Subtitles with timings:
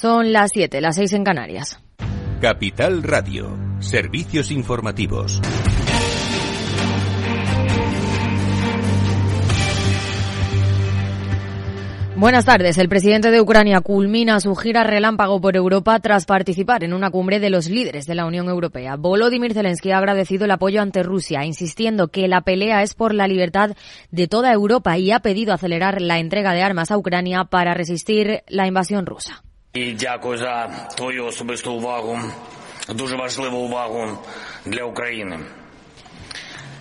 [0.00, 1.80] Son las 7, las 6 en Canarias.
[2.40, 5.40] Capital Radio, servicios informativos.
[12.14, 12.78] Buenas tardes.
[12.78, 17.40] El presidente de Ucrania culmina su gira relámpago por Europa tras participar en una cumbre
[17.40, 18.94] de los líderes de la Unión Europea.
[18.94, 23.26] Volodymyr Zelensky ha agradecido el apoyo ante Rusia, insistiendo que la pelea es por la
[23.26, 23.70] libertad
[24.12, 28.44] de toda Europa y ha pedido acelerar la entrega de armas a Ucrania para resistir
[28.46, 29.42] la invasión rusa.
[29.72, 30.66] І дякую за
[30.96, 32.20] твою особисту увагу,
[32.88, 34.18] дуже важливу увагу
[34.66, 35.40] для України.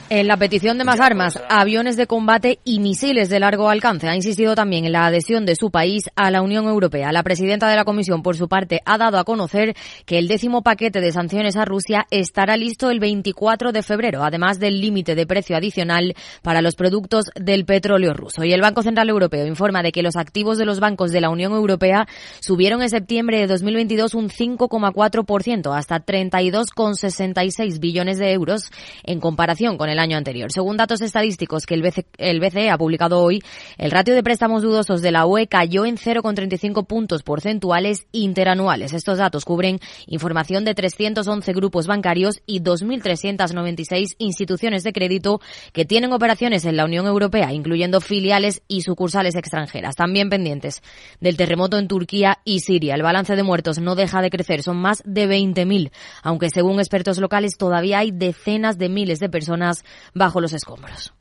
[0.10, 4.16] En la petición de más armas, aviones de combate y misiles de largo alcance ha
[4.16, 7.12] insistido también en la adhesión de su país a la Unión Europea.
[7.12, 9.76] La presidenta de la Comisión, por su parte, ha dado a conocer
[10.06, 14.62] que el décimo paquete de sanciones a Rusia estará listo el 24 de febrero, además
[14.62, 18.46] del límite de precio adicional para los productos del petróleo ruso.
[18.46, 21.30] Y el Banco Central Europeo informa de que los activos de los bancos de la
[21.30, 22.08] Unión Europea
[22.40, 28.72] subieron en septiembre de 2022 un 5,4% hasta 32,66 billones de euros
[29.04, 30.52] en comparación con el año anterior.
[30.52, 33.44] Según datos estadísticos que el BCE, el BCE ha publicado hoy,
[33.78, 38.94] el ratio de préstamos dudosos de la UE cayó en 0,35 puntos porcentuales interanuales.
[38.94, 45.42] Estos datos cubren información de 311 grupos bancarios y 2.396 instituciones de crédito
[45.74, 49.96] que tienen operaciones en la Unión Europea, incluyendo filiales y sucursales extranjeras.
[49.96, 50.82] También pendientes
[51.20, 52.96] del terremoto en Turquía y Siria.
[52.96, 54.64] El balance de muertos no deja de crecer.
[54.64, 55.92] Son más de 20.000,
[56.24, 61.14] aunque según expertos locales todavía hay decenas de miles de personas bajo los escombros.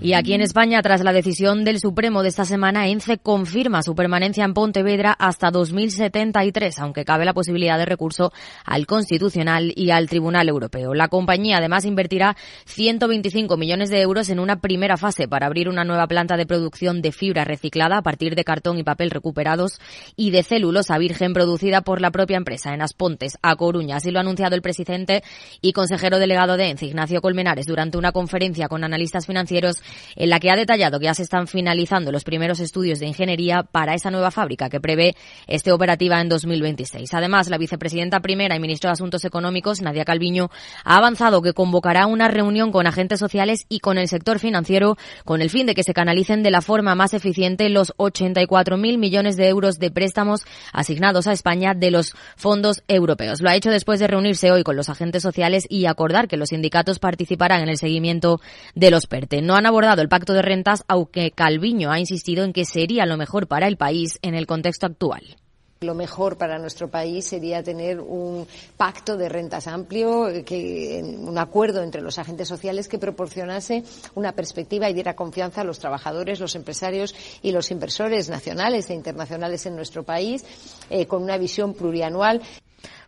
[0.00, 3.96] Y aquí en España, tras la decisión del Supremo de esta semana, ENCE confirma su
[3.96, 8.32] permanencia en Pontevedra hasta 2073, aunque cabe la posibilidad de recurso
[8.64, 10.94] al Constitucional y al Tribunal Europeo.
[10.94, 15.82] La compañía además invertirá 125 millones de euros en una primera fase para abrir una
[15.82, 19.80] nueva planta de producción de fibra reciclada a partir de cartón y papel recuperados
[20.14, 23.96] y de celulosa virgen producida por la propia empresa en Aspontes, a Coruña.
[23.96, 25.24] Así lo ha anunciado el presidente
[25.60, 29.82] y consejero delegado de ENCE, Ignacio Colmenares, durante una conferencia con analistas financieros
[30.16, 33.62] en la que ha detallado que ya se están finalizando los primeros estudios de ingeniería
[33.62, 35.16] para esa nueva fábrica que prevé
[35.46, 37.12] esté operativa en 2026.
[37.14, 40.50] Además, la vicepresidenta primera y ministra de Asuntos Económicos, Nadia Calviño,
[40.84, 45.42] ha avanzado que convocará una reunión con agentes sociales y con el sector financiero con
[45.42, 49.48] el fin de que se canalicen de la forma más eficiente los 84.000 millones de
[49.48, 53.40] euros de préstamos asignados a España de los fondos europeos.
[53.40, 56.50] Lo ha hecho después de reunirse hoy con los agentes sociales y acordar que los
[56.50, 58.40] sindicatos participarán en el seguimiento
[58.74, 59.42] de los PERTE.
[59.42, 63.16] No han abordado el pacto de rentas, aunque Calviño ha insistido en que sería lo
[63.16, 65.36] mejor para el país en el contexto actual.
[65.80, 71.84] Lo mejor para nuestro país sería tener un pacto de rentas amplio, que, un acuerdo
[71.84, 73.84] entre los agentes sociales que proporcionase
[74.16, 78.94] una perspectiva y diera confianza a los trabajadores, los empresarios y los inversores nacionales e
[78.94, 80.44] internacionales en nuestro país,
[80.90, 82.42] eh, con una visión plurianual.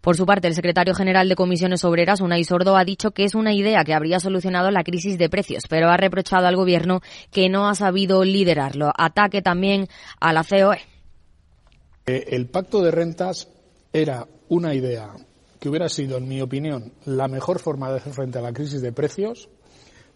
[0.01, 3.35] Por su parte, el secretario general de Comisiones Obreras, Unai Sordo, ha dicho que es
[3.35, 7.01] una idea que habría solucionado la crisis de precios, pero ha reprochado al gobierno
[7.31, 8.93] que no ha sabido liderarlo.
[8.97, 9.89] Ataque también
[10.19, 10.81] a la COE.
[12.07, 13.49] El pacto de rentas
[13.93, 15.11] era una idea
[15.59, 18.81] que hubiera sido, en mi opinión, la mejor forma de hacer frente a la crisis
[18.81, 19.51] de precios,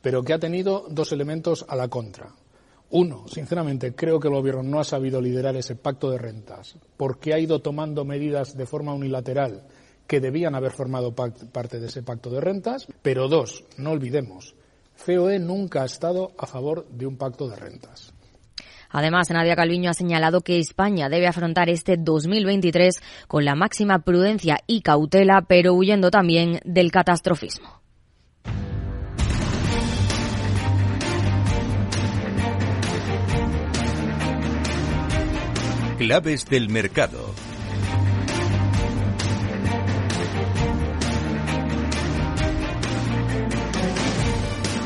[0.00, 2.32] pero que ha tenido dos elementos a la contra.
[2.90, 7.34] Uno, sinceramente, creo que el Gobierno no ha sabido liderar ese pacto de rentas porque
[7.34, 9.64] ha ido tomando medidas de forma unilateral
[10.06, 12.86] que debían haber formado parte de ese pacto de rentas.
[13.02, 14.54] Pero dos, no olvidemos,
[15.04, 18.12] COE nunca ha estado a favor de un pacto de rentas.
[18.90, 24.58] Además, Nadia Calviño ha señalado que España debe afrontar este 2023 con la máxima prudencia
[24.68, 27.82] y cautela, pero huyendo también del catastrofismo.
[35.98, 37.34] Claves del mercado.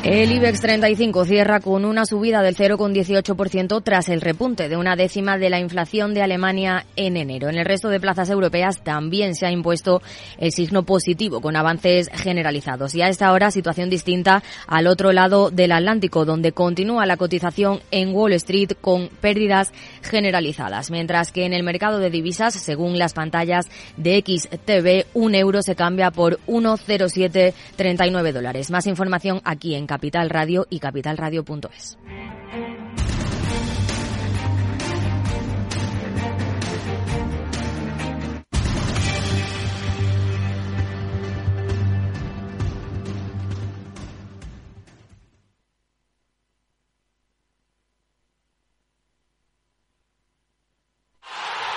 [0.04, 5.38] El IBEX 35 cierra con una subida del 0,18% tras el repunte de una décima
[5.38, 7.48] de la inflación de Alemania en enero.
[7.48, 10.00] En el resto de plazas europeas también se ha impuesto
[10.38, 12.94] el signo positivo con avances generalizados.
[12.94, 17.80] Y a esta hora situación distinta al otro lado del Atlántico, donde continúa la cotización
[17.90, 19.72] en Wall Street con pérdidas
[20.02, 20.92] generalizadas.
[20.92, 23.66] Mientras que en el mercado de divisas, según las pantallas
[23.96, 28.70] de XTV, un euro se cambia por 1,0739 dólares.
[28.70, 31.98] Más información aquí en Capital Radio y capitalradio.es.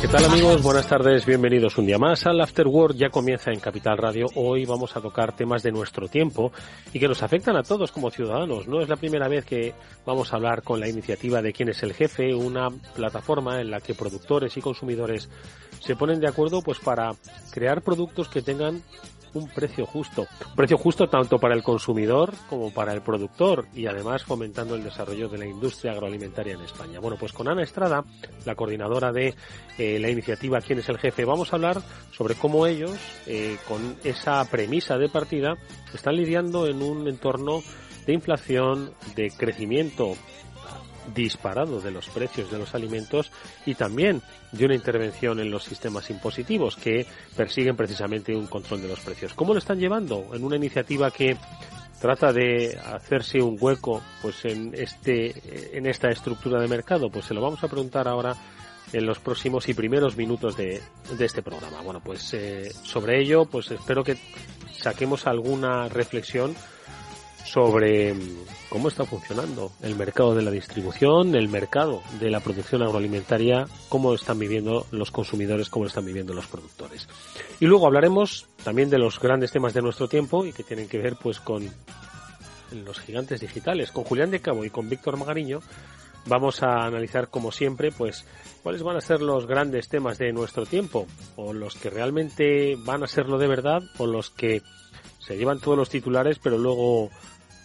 [0.00, 0.62] ¿Qué tal amigos?
[0.62, 2.94] Buenas tardes, bienvenidos un día más al After Work.
[2.94, 4.26] Ya comienza en Capital Radio.
[4.36, 6.52] Hoy vamos a tocar temas de nuestro tiempo
[6.92, 8.68] y que nos afectan a todos como ciudadanos.
[8.68, 9.74] No es la primera vez que
[10.06, 13.80] vamos a hablar con la iniciativa de quién es el jefe, una plataforma en la
[13.80, 15.28] que productores y consumidores
[15.80, 17.10] se ponen de acuerdo pues para
[17.50, 18.82] crear productos que tengan
[19.34, 20.26] un precio justo.
[20.50, 24.84] Un precio justo tanto para el consumidor como para el productor y además fomentando el
[24.84, 27.00] desarrollo de la industria agroalimentaria en España.
[27.00, 28.04] Bueno, pues con Ana Estrada,
[28.44, 29.34] la coordinadora de
[29.78, 31.24] eh, la iniciativa ¿Quién es el jefe?
[31.24, 31.80] Vamos a hablar
[32.12, 35.56] sobre cómo ellos, eh, con esa premisa de partida,
[35.94, 37.62] están lidiando en un entorno
[38.06, 40.14] de inflación, de crecimiento
[41.14, 43.30] disparado de los precios de los alimentos
[43.66, 44.22] y también
[44.52, 47.06] de una intervención en los sistemas impositivos que
[47.36, 49.34] persiguen precisamente un control de los precios.
[49.34, 50.30] ¿Cómo lo están llevando?
[50.34, 51.36] En una iniciativa que
[52.00, 57.34] trata de hacerse un hueco pues en este en esta estructura de mercado pues se
[57.34, 58.36] lo vamos a preguntar ahora
[58.92, 60.80] en los próximos y primeros minutos de,
[61.16, 64.16] de este programa bueno pues eh, sobre ello pues espero que
[64.72, 66.54] saquemos alguna reflexión
[67.48, 68.14] sobre
[68.68, 74.14] cómo está funcionando el mercado de la distribución, el mercado de la producción agroalimentaria, cómo
[74.14, 77.08] están viviendo los consumidores, cómo están viviendo los productores.
[77.60, 80.98] Y luego hablaremos también de los grandes temas de nuestro tiempo y que tienen que
[80.98, 81.68] ver pues con
[82.72, 83.90] los gigantes digitales.
[83.90, 85.60] Con Julián de Cabo y con Víctor Magariño
[86.26, 88.26] vamos a analizar como siempre pues
[88.62, 91.06] cuáles van a ser los grandes temas de nuestro tiempo
[91.36, 94.62] o los que realmente van a serlo de verdad o los que
[95.18, 97.10] se llevan todos los titulares pero luego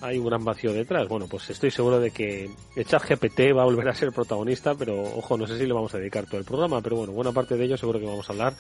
[0.04, 1.08] hay un gran vacío detrás.
[1.08, 5.38] Bueno, pues estoy seguro de que GPT va a volver a ser protagonista, pero ojo,
[5.38, 7.64] no sé si le vamos a dedicar todo el programa, pero bueno, buena parte de
[7.64, 8.54] ello seguro que vamos a hablar.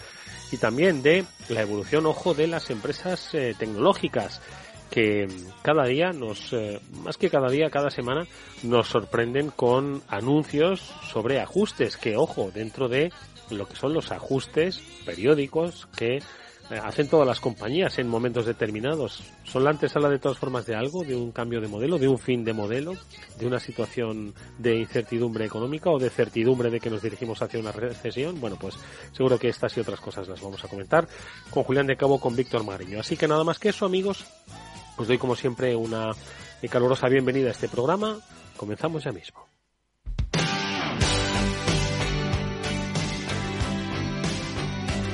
[0.52, 4.42] Y también de la evolución, ojo, de las empresas eh, tecnológicas
[4.90, 5.28] que
[5.64, 8.26] cada día nos, eh, más que cada día, cada semana,
[8.62, 13.12] nos sorprenden con anuncios sobre ajustes que, ojo, dentro de
[13.50, 16.20] lo que son los ajustes periódicos que
[16.70, 19.24] hacen todas las compañías en momentos determinados.
[19.44, 22.18] Son la antesala de todas formas de algo, de un cambio de modelo, de un
[22.18, 22.94] fin de modelo,
[23.38, 27.72] de una situación de incertidumbre económica o de certidumbre de que nos dirigimos hacia una
[27.72, 28.40] recesión.
[28.40, 28.76] Bueno, pues
[29.12, 31.08] seguro que estas y otras cosas las vamos a comentar
[31.50, 33.00] con Julián de Cabo, con Víctor Mariño.
[33.00, 34.26] Así que nada más que eso, amigos,
[34.98, 36.12] os doy como siempre una
[36.70, 38.18] calurosa bienvenida a este programa.
[38.58, 39.53] Comenzamos ya mismo.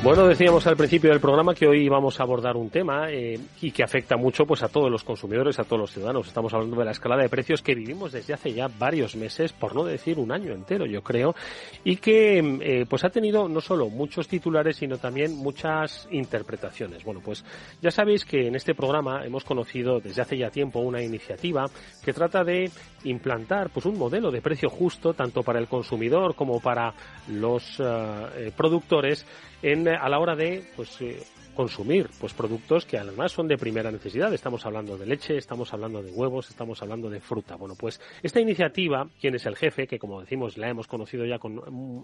[0.00, 3.72] Bueno, decíamos al principio del programa que hoy vamos a abordar un tema eh, y
[3.72, 6.28] que afecta mucho pues a todos los consumidores, a todos los ciudadanos.
[6.28, 9.74] Estamos hablando de la escalada de precios que vivimos desde hace ya varios meses, por
[9.74, 11.34] no decir un año entero, yo creo,
[11.82, 17.02] y que eh, pues ha tenido no solo muchos titulares, sino también muchas interpretaciones.
[17.02, 17.44] Bueno, pues
[17.82, 21.66] ya sabéis que en este programa hemos conocido desde hace ya tiempo una iniciativa
[22.04, 22.70] que trata de
[23.02, 26.94] implantar pues un modelo de precio justo tanto para el consumidor como para
[27.26, 29.26] los eh, productores
[29.62, 31.22] en, a la hora de pues, eh,
[31.58, 34.32] consumir pues productos que además son de primera necesidad.
[34.32, 37.56] Estamos hablando de leche, estamos hablando de huevos, estamos hablando de fruta.
[37.56, 39.88] Bueno, pues esta iniciativa, ¿Quién es el jefe?
[39.88, 41.56] Que como decimos la hemos conocido ya con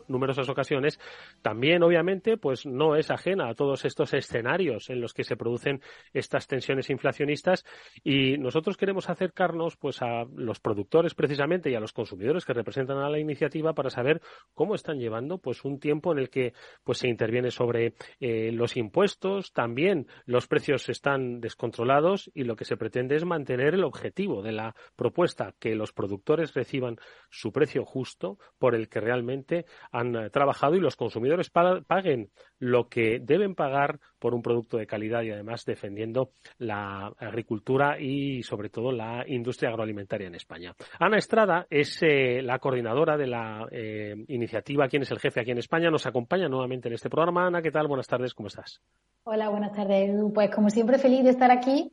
[0.08, 0.98] numerosas ocasiones,
[1.40, 5.80] también obviamente pues no es ajena a todos estos escenarios en los que se producen
[6.12, 7.64] estas tensiones inflacionistas
[8.02, 12.98] y nosotros queremos acercarnos pues a los productores precisamente y a los consumidores que representan
[12.98, 14.20] a la iniciativa para saber
[14.52, 18.76] cómo están llevando pues un tiempo en el que pues se interviene sobre eh, los
[18.76, 20.06] impuestos también.
[20.26, 24.74] Los precios están descontrolados y lo que se pretende es mantener el objetivo de la
[24.96, 26.96] propuesta, que los productores reciban
[27.30, 32.88] su precio justo por el que realmente han eh, trabajado y los consumidores paguen lo
[32.88, 38.70] que deben pagar por un producto de calidad y además defendiendo la agricultura y sobre
[38.70, 40.74] todo la industria agroalimentaria en España.
[40.98, 45.50] Ana Estrada es eh, la coordinadora de la eh, iniciativa ¿Quién es el jefe aquí
[45.50, 45.90] en España?
[45.90, 47.46] Nos acompaña nuevamente en este programa.
[47.46, 47.86] Ana, ¿qué tal?
[47.86, 48.80] Buenas tardes, ¿cómo estás?
[49.24, 50.10] Hola, buenas tardes.
[50.32, 51.92] Pues como siempre feliz de estar aquí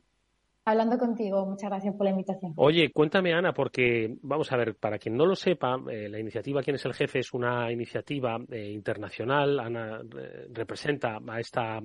[0.64, 1.44] hablando contigo.
[1.46, 2.52] Muchas gracias por la invitación.
[2.56, 6.62] Oye, cuéntame, Ana, porque vamos a ver, para quien no lo sepa, eh, la iniciativa
[6.62, 7.20] ¿Quién es el jefe?
[7.20, 9.60] es una iniciativa eh, internacional.
[9.60, 11.80] Ana eh, representa a esta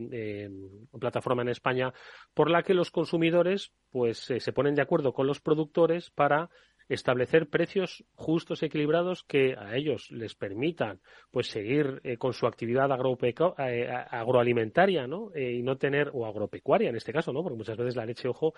[1.00, 1.93] plataforma en España
[2.34, 6.50] por la que los consumidores pues se ponen de acuerdo con los productores para
[6.89, 11.00] establecer precios justos y equilibrados que a ellos les permitan
[11.32, 15.32] pues seguir eh, con su actividad eh, agroalimentaria ¿no?
[15.36, 18.27] Eh, y no tener o agropecuaria en este caso no porque muchas veces la leche
[18.27, 18.53] ojo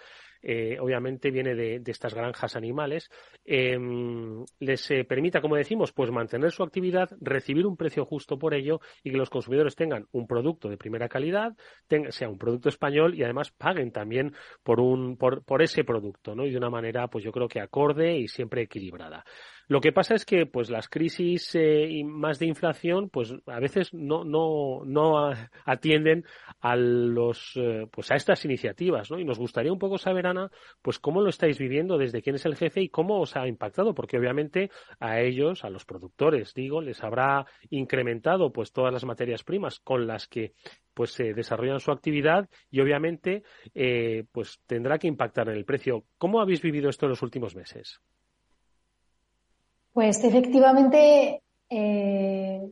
[0.80, 3.10] obviamente viene de, de, estas granjas animales
[3.44, 8.80] em, les permita como decimos pues mantener su actividad recibir un precio justo por ello
[9.04, 11.56] y que los consumidores tengan un producto de primera calidad
[11.88, 14.34] tenga, sea un producto español y además paguen también
[14.64, 17.60] por un por, por ese producto no y de una manera pues yo creo que
[17.60, 19.24] acorde y siempre equilibrada.
[19.70, 23.94] Lo que pasa es que pues las crisis eh, más de inflación pues a veces
[23.94, 25.32] no no no
[25.64, 26.26] atienden
[26.60, 29.20] a los eh, pues a estas iniciativas, ¿no?
[29.20, 30.50] Y nos gustaría un poco saber Ana,
[30.82, 33.94] pues cómo lo estáis viviendo desde quién es el jefe y cómo os ha impactado,
[33.94, 39.44] porque obviamente a ellos, a los productores, digo, les habrá incrementado pues todas las materias
[39.44, 40.54] primas con las que
[40.96, 43.44] pues se desarrollan su actividad y obviamente
[43.76, 46.06] eh, pues tendrá que impactar en el precio.
[46.18, 48.02] ¿Cómo habéis vivido esto en los últimos meses?
[50.00, 52.70] Pues efectivamente eh,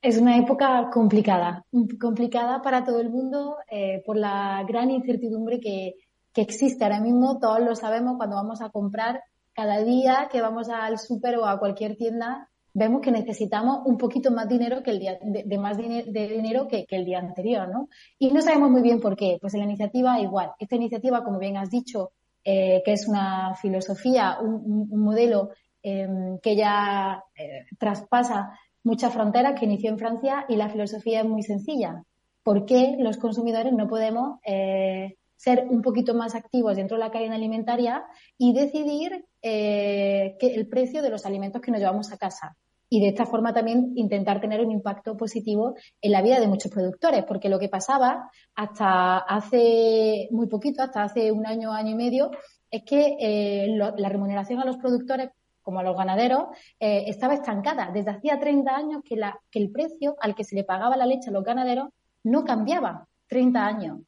[0.00, 1.66] es una época complicada,
[2.00, 5.96] complicada para todo el mundo eh, por la gran incertidumbre que,
[6.34, 7.38] existe ahora mismo.
[7.38, 11.58] Todos lo sabemos cuando vamos a comprar cada día que vamos al súper o a
[11.58, 16.28] cualquier tienda vemos que necesitamos un poquito más dinero que el día, de, más de
[16.28, 17.90] dinero que, el día anterior, ¿no?
[18.18, 19.36] Y no sabemos muy bien por qué.
[19.38, 20.52] Pues en la iniciativa igual.
[20.58, 25.50] Esta iniciativa, como bien has dicho, eh, que es una filosofía, un modelo
[25.88, 31.26] Em, que ya eh, traspasa muchas fronteras, que inició en Francia y la filosofía es
[31.26, 32.02] muy sencilla.
[32.42, 37.12] ¿Por qué los consumidores no podemos eh, ser un poquito más activos dentro de la
[37.12, 38.02] cadena alimentaria
[38.36, 42.56] y decidir eh, el precio de los alimentos que nos llevamos a casa?
[42.88, 46.70] y de esta forma también intentar tener un impacto positivo en la vida de muchos
[46.70, 51.94] productores, porque lo que pasaba hasta hace muy poquito, hasta hace un año, año y
[51.96, 52.30] medio,
[52.70, 55.30] es que la remuneración a los productores
[55.66, 56.44] como a los ganaderos,
[56.78, 57.90] eh, estaba estancada.
[57.92, 61.06] Desde hacía 30 años que, la, que el precio al que se le pagaba la
[61.06, 61.88] leche a los ganaderos
[62.22, 63.08] no cambiaba.
[63.26, 63.98] 30 años.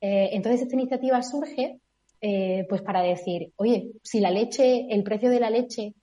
[0.00, 1.80] Eh, entonces esta iniciativa surge
[2.22, 5.94] eh, pues para decir, oye, si la leche, el precio de la leche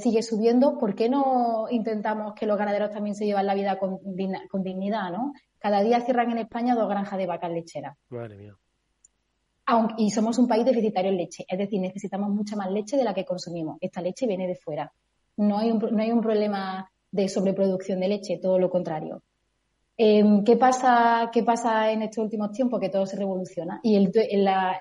[0.00, 3.98] sigue subiendo, ¿por qué no intentamos que los ganaderos también se lleven la vida con,
[4.48, 5.32] con dignidad, ¿no?
[5.58, 7.96] Cada día cierran en España dos granjas de vacas lecheras.
[8.08, 8.56] Madre mía
[9.96, 13.14] y somos un país deficitario en leche, es decir, necesitamos mucha más leche de la
[13.14, 13.78] que consumimos.
[13.80, 14.92] Esta leche viene de fuera.
[15.36, 19.22] No hay un, no hay un problema de sobreproducción de leche, todo lo contrario.
[19.96, 22.80] Em, ¿qué, pasa, ¿Qué pasa en estos últimos tiempos?
[22.80, 24.12] Que todo se revoluciona y el,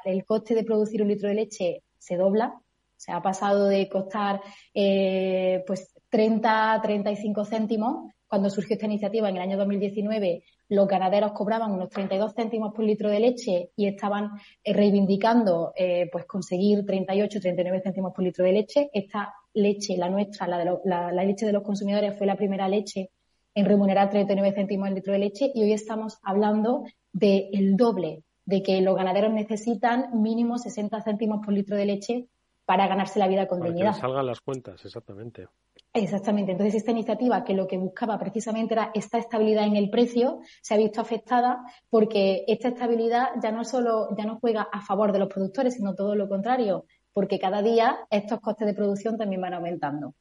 [0.05, 2.59] el coste de producir un litro de leche se dobla.
[2.97, 4.41] Se ha pasado de costar
[4.73, 11.33] eh, pues 30, 35 céntimos cuando surgió esta iniciativa en el año 2019, los ganaderos
[11.33, 14.31] cobraban unos 32 céntimos por litro de leche y estaban
[14.63, 18.89] eh, reivindicando eh, pues conseguir 38, 39 céntimos por litro de leche.
[18.91, 23.11] Esta leche, la nuestra, la, de la, leche de los consumidores, fue la primera leche
[23.53, 28.63] en remunerar 39 céntimos el litro de leche y hoy estamos hablando del doble, de
[28.63, 32.27] que los ganaderos necesitan mínimo 60 céntimos por litro de leche
[32.65, 33.93] para ganarse la vida con para dignidad.
[33.93, 35.47] Que salgan las cuentas, exactamente.
[35.95, 36.51] Exactamente.
[36.53, 40.73] Entonces, esta iniciativa que lo que buscaba precisamente era esta estabilidad en el precio, se
[40.73, 45.19] ha visto afectada porque esta estabilidad ya no solo, ya no juega a favor de
[45.19, 49.53] los productores, sino todo lo contrario, porque cada día estos costes de producción también van
[49.53, 50.15] aumentando.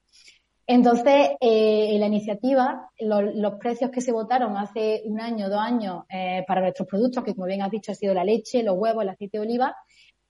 [0.67, 6.05] Entonces, eh, en la iniciativa, los precios que se votaron hace un año, dos años
[6.09, 9.03] eh, para nuestros productos, que como bien has dicho ha sido la leche, los huevos,
[9.03, 9.75] el aceite de oliva,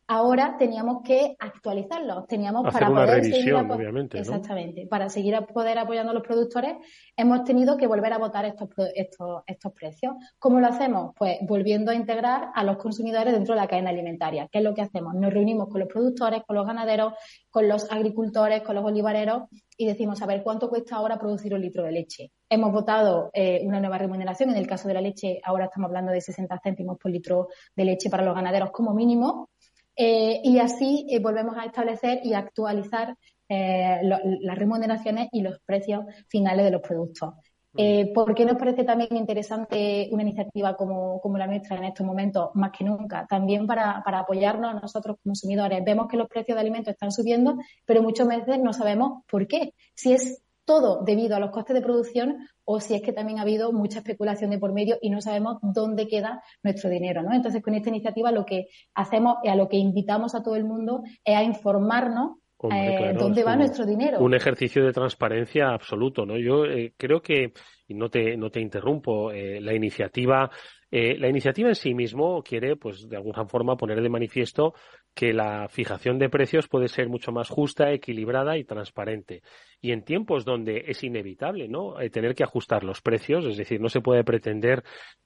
[0.07, 6.11] ahora teníamos que actualizarlos, teníamos para poder seguir obviamente, exactamente, para seguir a poder apoyando
[6.11, 6.77] a los productores,
[7.17, 10.15] hemos tenido que volver a votar estos, estos, estos precios.
[10.39, 11.15] ¿Cómo lo hacemos?
[11.17, 14.49] Pues volviendo a integrar a los consumidores dentro de la cadena alimentaria.
[14.51, 15.15] ¿Qué es lo que hacemos?
[15.15, 17.15] Nos reunimos con los productores, con los ganaderos,
[17.51, 19.43] con los agricultores, con los olivareros
[19.77, 22.33] y decimos, a ver, ¿cuánto cuesta ahora producir un litro de leche?
[22.49, 24.51] Hemos votado eh, una nueva remuneración.
[24.51, 27.85] En el caso de la leche, ahora estamos hablando de 60 céntimos por litro de
[27.85, 29.49] leche para los ganaderos como mínimo
[29.97, 33.17] eh, y así eh, volvemos a establecer y actualizar
[33.49, 37.35] eh, las remuneraciones y los precios finales de los productos.
[37.75, 42.07] Eh, ¿Por qué nos parece también interesante una iniciativa como, como, la nuestra en estos
[42.07, 43.27] momentos, más que nunca?
[43.27, 45.83] También para, para apoyarnos a nosotros consumidores.
[45.85, 47.57] Vemos que los precios de alimentos están subiendo,
[47.87, 49.75] pero muchas veces no sabemos por qué.
[49.95, 53.43] Si es todo debido a los costes de producción o si es que también ha
[53.43, 57.35] habido mucha especulación de por medio y no sabemos dónde queda nuestro dinero, ¿no?
[57.35, 60.65] Entonces, con esta iniciativa lo que hacemos y a lo que invitamos a todo el
[60.65, 62.39] mundo es a informarnos
[62.71, 64.21] eh, dónde va nuestro dinero.
[64.21, 66.39] Un ejercicio de transparencia absoluto, ¿no?
[66.39, 67.53] Yo eh, creo que,
[67.89, 70.51] y no te, no te interrumpo, eh, la iniciativa
[70.95, 74.75] la iniciativa en sí mismo quiere, pues, de alguna forma poner de manifiesto
[75.15, 79.43] que la fijación de precios puede ser mucho más justa, equilibrada y transparente.
[79.81, 82.01] Y en tiempos donde es inevitable, ¿no?
[82.01, 84.83] Eh, tener que ajustar los precios, es decir, no se puede pretender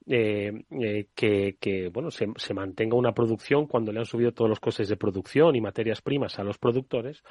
[0.08, 0.52] eh,
[1.14, 5.54] que, bueno, se, mantenga una producción cuando le han subido todos los costes de producción
[5.54, 7.22] y materias primas a los productores.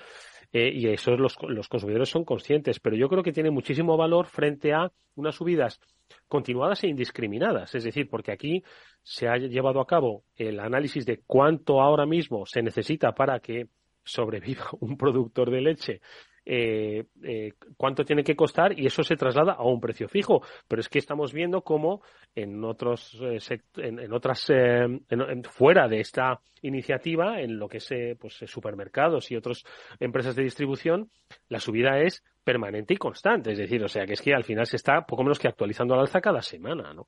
[0.51, 2.79] Y eso los, los consumidores son conscientes.
[2.79, 5.79] Pero yo creo que tiene muchísimo valor frente a unas subidas
[6.27, 7.73] continuadas e indiscriminadas.
[7.75, 8.63] Es decir, porque aquí
[9.03, 13.67] se ha llevado a cabo el análisis de cuánto ahora mismo se necesita para que
[14.03, 16.01] sobreviva un productor de leche
[16.47, 20.43] eh, eh, cuánto tiene que costar y eso se traslada a un precio fijo.
[20.67, 22.01] Pero es que estamos viendo cómo
[22.35, 23.39] en otros eh,
[23.77, 24.45] en, otras
[25.49, 29.63] fuera de esta iniciativa, en lo que es pues, supermercados y otras
[29.99, 31.09] empresas de distribución,
[31.49, 33.51] la subida es permanente y constante.
[33.51, 35.95] Es decir, o sea que es que al final se está poco menos que actualizando
[35.95, 37.07] al alza cada semana, ¿no?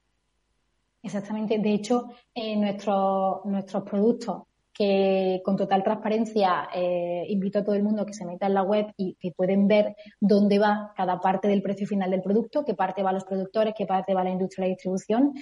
[1.04, 1.60] Exactamente.
[1.60, 4.47] De hecho, nuestros nuestros productos
[4.78, 8.62] que con total transparencia eh, invito a todo el mundo que se meta en la
[8.62, 12.76] web y que pueden ver dónde va cada parte del precio final del producto, qué
[12.76, 15.34] parte va a los productores, qué parte va a la industria de distribución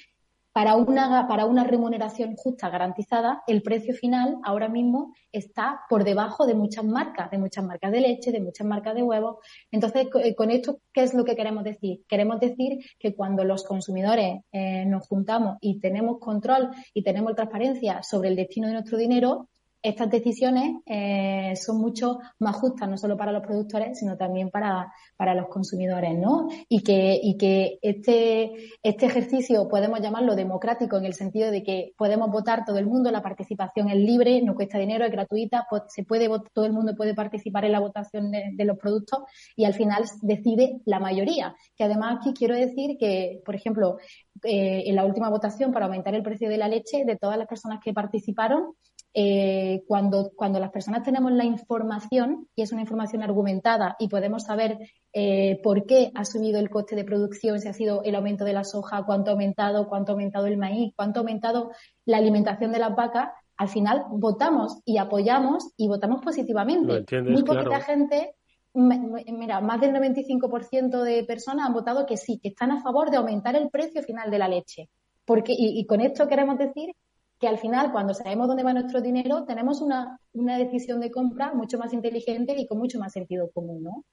[0.56, 6.46] para una, para una remuneración justa garantizada, el precio final ahora mismo está por debajo
[6.46, 9.40] de muchas marcas, de muchas marcas de leche, de muchas marcas de huevos.
[9.70, 12.06] Entonces, eh, con esto, ¿qué es lo que queremos decir?
[12.08, 18.02] Queremos decir que cuando los consumidores eh, nos juntamos y tenemos control y tenemos transparencia
[18.02, 19.50] sobre el destino de nuestro dinero,
[19.86, 24.92] estas decisiones eh, son mucho más justas, no solo para los productores, sino también para,
[25.16, 26.48] para los consumidores, ¿no?
[26.68, 28.52] Y que, y que este,
[28.82, 33.12] este ejercicio podemos llamarlo democrático en el sentido de que podemos votar todo el mundo,
[33.12, 37.14] la participación es libre, no cuesta dinero, es gratuita, se puede, todo el mundo puede
[37.14, 39.20] participar en la votación de, los productos
[39.56, 41.56] y al final decide la mayoría.
[41.78, 43.98] Que además aquí quiero decir que, por ejemplo,
[44.44, 47.48] eh, en la última votación para aumentar el precio de la leche, de todas las
[47.48, 48.74] personas que participaron,
[49.18, 54.44] eh, cuando, cuando las personas tenemos la información, y es una información argumentada, y podemos
[54.44, 54.78] saber
[55.14, 58.52] eh, por qué ha subido el coste de producción, si ha sido el aumento de
[58.52, 61.72] la soja, cuánto ha aumentado, cuánto ha aumentado el maíz, cuánto ha aumentado
[62.06, 67.06] la alimentación de las vacas, al final votamos y apoyamos y votamos positivamente.
[67.22, 68.36] Muy poquita gente
[68.76, 73.18] mira, más del 95% de personas han votado que sí, que están a favor de
[73.18, 74.90] aumentar el precio final de la leche.
[75.24, 76.94] Porque, y, con esto queremos decir
[77.40, 81.54] que al final, cuando sabemos dónde va nuestro dinero, tenemos una, una decisión de compra
[81.54, 84.06] mucho más inteligente y con mucho más sentido común, ¿no?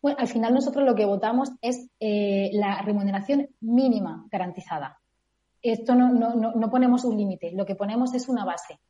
[0.00, 4.98] Bueno, al final nosotros lo que votamos es eh, la remuneración mínima garantizada.
[5.62, 8.80] Esto no, no, no, ponemos un límite, lo que ponemos es una base.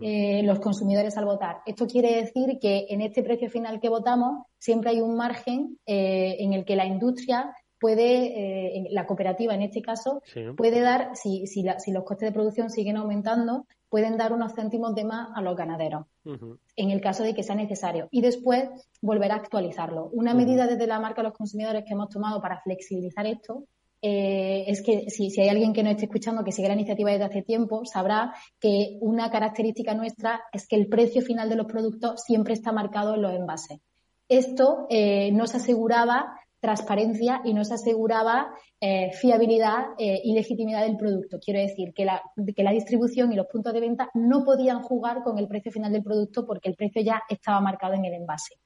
[0.00, 1.58] Eh, los consumidores al votar.
[1.66, 6.36] Esto quiere decir que en este precio final que votamos siempre hay un margen eh,
[6.40, 7.54] en el que la industria
[7.86, 10.20] puede, eh, la cooperativa en este caso,
[10.56, 14.92] puede dar, si, si, si, los costes de producción siguen aumentando, pueden dar unos céntimos
[14.96, 18.08] de más a los ganaderos, en el caso de que sea necesario.
[18.10, 18.68] Y después
[19.00, 20.08] volver a actualizarlo.
[20.12, 23.62] Una medida desde la marca de los consumidores que hemos tomado para flexibilizar esto
[24.02, 27.12] eh, es que si, si, hay alguien que no esté escuchando, que sigue la iniciativa
[27.12, 31.66] desde hace tiempo, sabrá que una característica nuestra es que el precio final de los
[31.66, 33.78] productos siempre está marcado en los envases.
[34.28, 38.48] Esto eh, nos aseguraba transparencia y nos aseguraba
[38.80, 41.38] eh, fiabilidad eh, y legitimidad del producto.
[41.38, 42.20] Quiero decir que la,
[42.56, 45.92] que la distribución y los puntos de venta no podían jugar con el precio final
[45.92, 48.56] del producto porque el precio ya estaba marcado en el envase.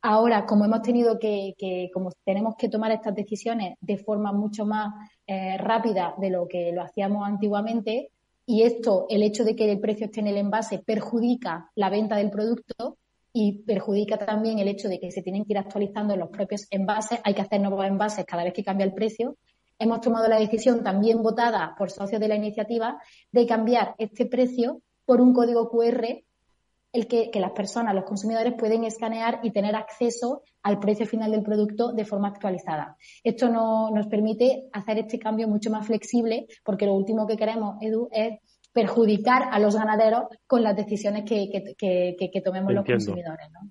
[0.00, 4.64] Ahora, como hemos tenido que, que, como tenemos que tomar estas decisiones de forma mucho
[4.64, 4.94] más
[5.26, 8.10] eh, rápida de lo que lo hacíamos antiguamente,
[8.46, 12.16] y esto, el hecho de que el precio esté en el envase perjudica la venta
[12.16, 12.98] del producto,
[13.32, 17.20] y perjudica también el hecho de que se tienen que ir actualizando los propios envases,
[17.24, 19.36] hay que hacer nuevos envases cada vez que cambia el precio.
[19.78, 24.82] Hemos tomado la decisión también votada por socios de la iniciativa de cambiar este precio
[25.04, 26.22] por un código QR
[26.92, 31.42] el que, las personas, los consumidores pueden escanear y tener acceso al precio final del
[31.42, 32.96] producto de forma actualizada.
[33.24, 37.76] Esto no, nos permite hacer este cambio mucho más flexible porque lo último que queremos,
[37.80, 38.38] Edu, es
[38.72, 43.50] perjudicar a los ganaderos con las decisiones que, que, tomemos los consumidores.
[43.52, 43.70] ¿no?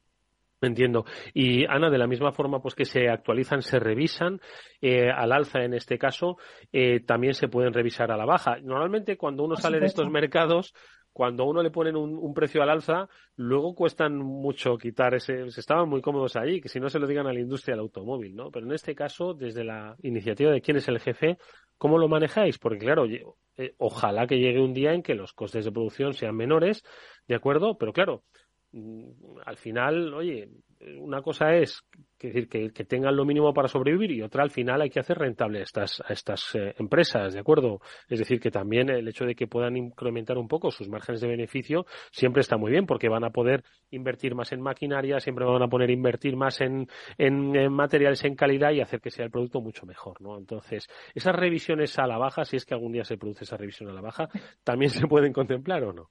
[0.61, 1.05] Entiendo.
[1.33, 4.39] Y Ana, de la misma forma pues que se actualizan, se revisan
[4.79, 6.37] eh, al alza en este caso,
[6.71, 8.57] eh, también se pueden revisar a la baja.
[8.61, 10.73] Normalmente cuando uno sale de estos mercados,
[11.13, 15.59] cuando a uno le ponen un, precio al alza, luego cuestan mucho quitar ese, se
[15.59, 18.35] estaban muy cómodos ahí, que si no se lo digan a la industria del automóvil,
[18.35, 18.49] ¿no?
[18.51, 21.37] Pero en este caso, desde la iniciativa de quién es el jefe,
[21.77, 22.57] ¿cómo lo manejáis?
[22.57, 26.35] Porque claro, eh, ojalá que llegue un día en que los costes de producción sean
[26.35, 26.83] menores,
[27.27, 27.77] ¿de acuerdo?
[27.77, 28.23] Pero claro,
[29.45, 30.49] al final, oye,
[30.99, 31.83] una cosa es
[32.19, 35.59] decir, que, tengan lo mínimo para sobrevivir y otra al final hay que hacer rentable
[35.59, 37.79] a estas, a estas eh, empresas, ¿de acuerdo?
[38.07, 41.27] Es decir, que también el hecho de que puedan incrementar un poco sus márgenes de
[41.27, 45.63] beneficio siempre está muy bien porque van a poder invertir más en maquinaria, siempre van
[45.63, 49.61] a poder invertir más en, en, materiales en calidad y hacer que sea el producto
[49.61, 50.37] mucho mejor, ¿no?
[50.37, 53.89] Entonces, esas revisiones a la baja, si es que algún día se produce esa revisión
[53.89, 54.29] a la baja,
[54.63, 56.09] ¿también se pueden contemplar o no?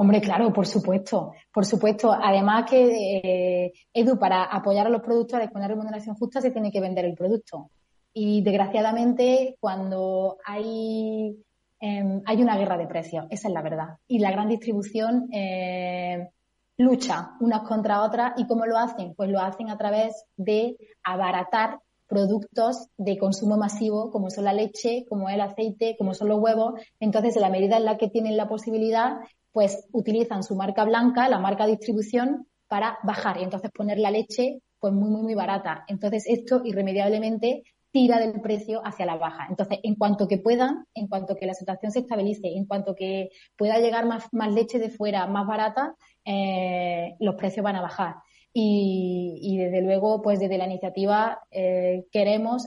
[0.00, 2.10] Hombre, claro, por supuesto, por supuesto.
[2.10, 6.72] Además que, eh, Edu, para apoyar a los productores con una remuneración justa se tiene
[6.72, 7.70] que vender el producto.
[8.14, 11.36] Y desgraciadamente, cuando hay,
[11.80, 13.98] em, hay una guerra de precios, esa es la verdad.
[14.08, 16.30] Y la gran distribución eh,
[16.78, 18.32] lucha unas contra otras.
[18.38, 19.14] ¿Y cómo lo hacen?
[19.14, 25.04] Pues lo hacen a través de abaratar productos de consumo masivo como son la leche,
[25.10, 26.80] como el aceite, como son los huevos.
[27.00, 29.18] Entonces, en la medida en la que tienen la posibilidad,
[29.52, 34.60] pues utilizan su marca blanca, la marca distribución, para bajar y entonces poner la leche
[34.78, 35.84] pues muy, muy, muy barata.
[35.88, 39.46] Entonces esto irremediablemente tira del precio hacia la baja.
[39.48, 43.30] Entonces, en cuanto que puedan, en cuanto que la situación se estabilice, en cuanto que
[43.56, 48.14] pueda llegar más, más leche de fuera más barata, eh, los precios van a bajar.
[48.52, 52.66] Y, desde luego, pues desde la iniciativa eh, queremos,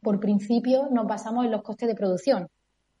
[0.00, 2.48] por principio, nos basamos en los costes de producción.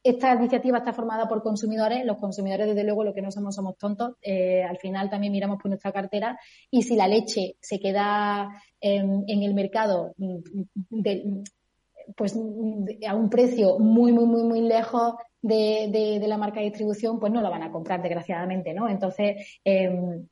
[0.08, 2.02] Esta iniciativa está formada por consumidores.
[2.06, 4.14] Los consumidores, desde luego, lo que no somos somos tontos.
[4.22, 6.38] Eh, al final también miramos por nuestra cartera
[6.70, 8.48] y si la leche se queda
[8.80, 11.42] en, el mercado mm,
[12.16, 12.34] pues
[13.06, 17.42] a un precio muy, muy, muy, muy lejos de, la marca de distribución, pues no
[17.42, 18.88] lo van a comprar, desgraciadamente, ¿no?
[18.88, 20.26] Entonces, em,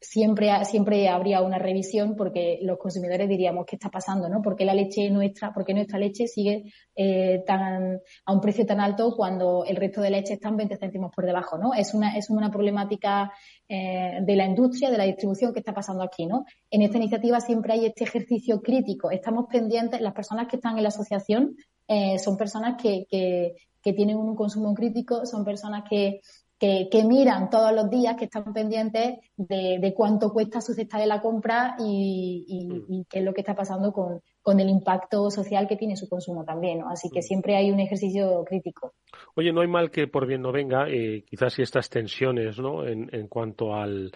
[0.00, 4.42] siempre, siempre habría una revisión porque los consumidores diríamos qué está pasando, ¿no?
[4.42, 8.80] ¿Por qué la leche nuestra, porque nuestra leche sigue eh, tan, a un precio tan
[8.80, 11.74] alto cuando el resto de leche están 20 céntimos por debajo, ¿no?
[11.74, 13.32] Es una, es una problemática
[13.68, 16.44] eh, de la industria, de la distribución que está pasando aquí, ¿no?
[16.70, 19.10] En esta iniciativa siempre hay este ejercicio crítico.
[19.10, 21.56] Estamos pendientes, las personas que están en la asociación
[21.88, 26.20] eh, son personas que, que, que tienen un consumo crítico, son personas que
[26.58, 31.20] que, miran todos los días, que están pendientes de, cuánto cuesta su cesta de la
[31.20, 36.08] compra y, qué es lo que está pasando con, el impacto social que tiene su
[36.08, 36.82] consumo también.
[36.88, 38.94] Así que siempre hay un ejercicio crítico.
[39.34, 42.86] Oye, no hay mal que por bien no venga, eh, quizás si estas tensiones ¿no?
[42.86, 44.12] en, en cuanto al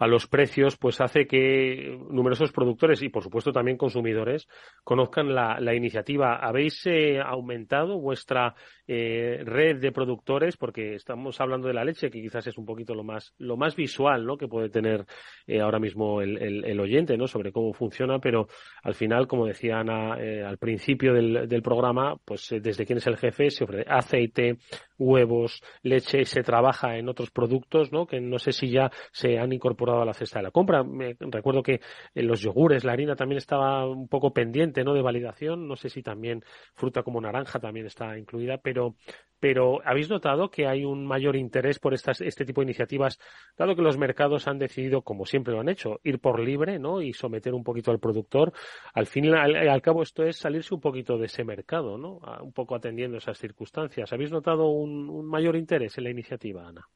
[0.00, 4.48] a los precios, pues hace que numerosos productores y, por supuesto, también consumidores
[4.82, 6.36] conozcan la, la iniciativa.
[6.36, 8.54] ¿Habéis eh, aumentado vuestra
[8.88, 10.56] eh, red de productores?
[10.56, 13.76] Porque estamos hablando de la leche, que quizás es un poquito lo más, lo más
[13.76, 14.38] visual ¿no?
[14.38, 15.04] que puede tener
[15.46, 17.26] eh, ahora mismo el, el, el, oyente ¿no?
[17.26, 18.48] sobre cómo funciona, pero
[18.82, 23.18] al final, como decía Ana al principio del, del programa, pues desde quién es el
[23.18, 24.56] jefe se ofrece aceite,
[25.00, 28.06] huevos, leche, se trabaja en otros productos, ¿no?
[28.06, 30.84] Que no sé si ya se han incorporado a la cesta de la compra.
[30.84, 31.80] Me, recuerdo que
[32.14, 34.94] en los yogures, la harina también estaba un poco pendiente, ¿no?
[34.94, 35.66] De validación.
[35.66, 38.94] No sé si también fruta como naranja también está incluida, pero
[39.40, 43.18] pero ¿habéis notado que hay un mayor interés por estas, este tipo de iniciativas,
[43.56, 47.00] dado que los mercados han decidido, como siempre lo han hecho, ir por libre ¿no?
[47.00, 48.52] y someter un poquito al productor?
[48.92, 52.20] Al fin y al, cabo esto es salirse un poquito de ese mercado, ¿no?
[52.42, 54.12] un poco atendiendo esas circunstancias.
[54.12, 56.86] ¿Habéis notado un mayor interés en la iniciativa, Ana?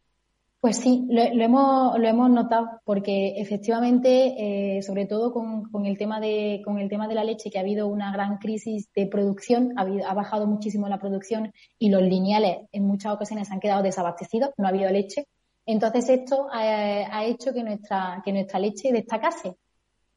[0.65, 6.21] Pues sí, lo, hemos, lo hemos notado porque efectivamente, eh, sobre todo con, el tema
[6.21, 9.75] de, con el tema de la leche, que ha habido una gran crisis de producción,
[9.77, 14.53] ha, ha bajado muchísimo la producción y los lineales en muchas ocasiones han quedado desabastecidos,
[14.57, 15.27] no ha habido leche.
[15.67, 19.57] Entonces esto ha, ha hecho que nuestra, que nuestra leche destacase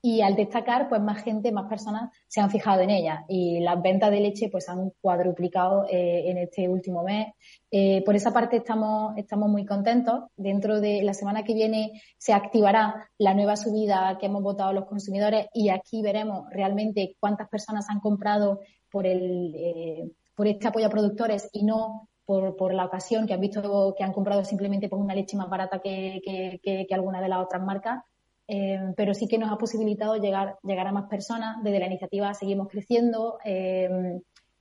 [0.01, 3.81] y al destacar, pues más gente, más personas se han fijado en ella y las
[3.81, 7.33] ventas de leche pues han cuadruplicado eh, en este último mes.
[7.71, 10.25] Eh, por esa parte estamos, estamos muy contentos.
[10.35, 14.85] Dentro de la semana que viene se activará la nueva subida que hemos votado los
[14.85, 18.59] consumidores y aquí veremos realmente cuántas personas han comprado
[18.91, 23.33] por el, eh, por este apoyo a productores y no por, por, la ocasión que
[23.33, 26.93] han visto que han comprado simplemente por una leche más barata que, que, que, que
[26.93, 28.03] alguna de las otras marcas
[28.47, 31.63] eh, pero sí que nos ha posibilitado llegar, llegar a más personas.
[31.63, 33.39] Desde la iniciativa seguimos creciendo.
[33.43, 33.89] Eh,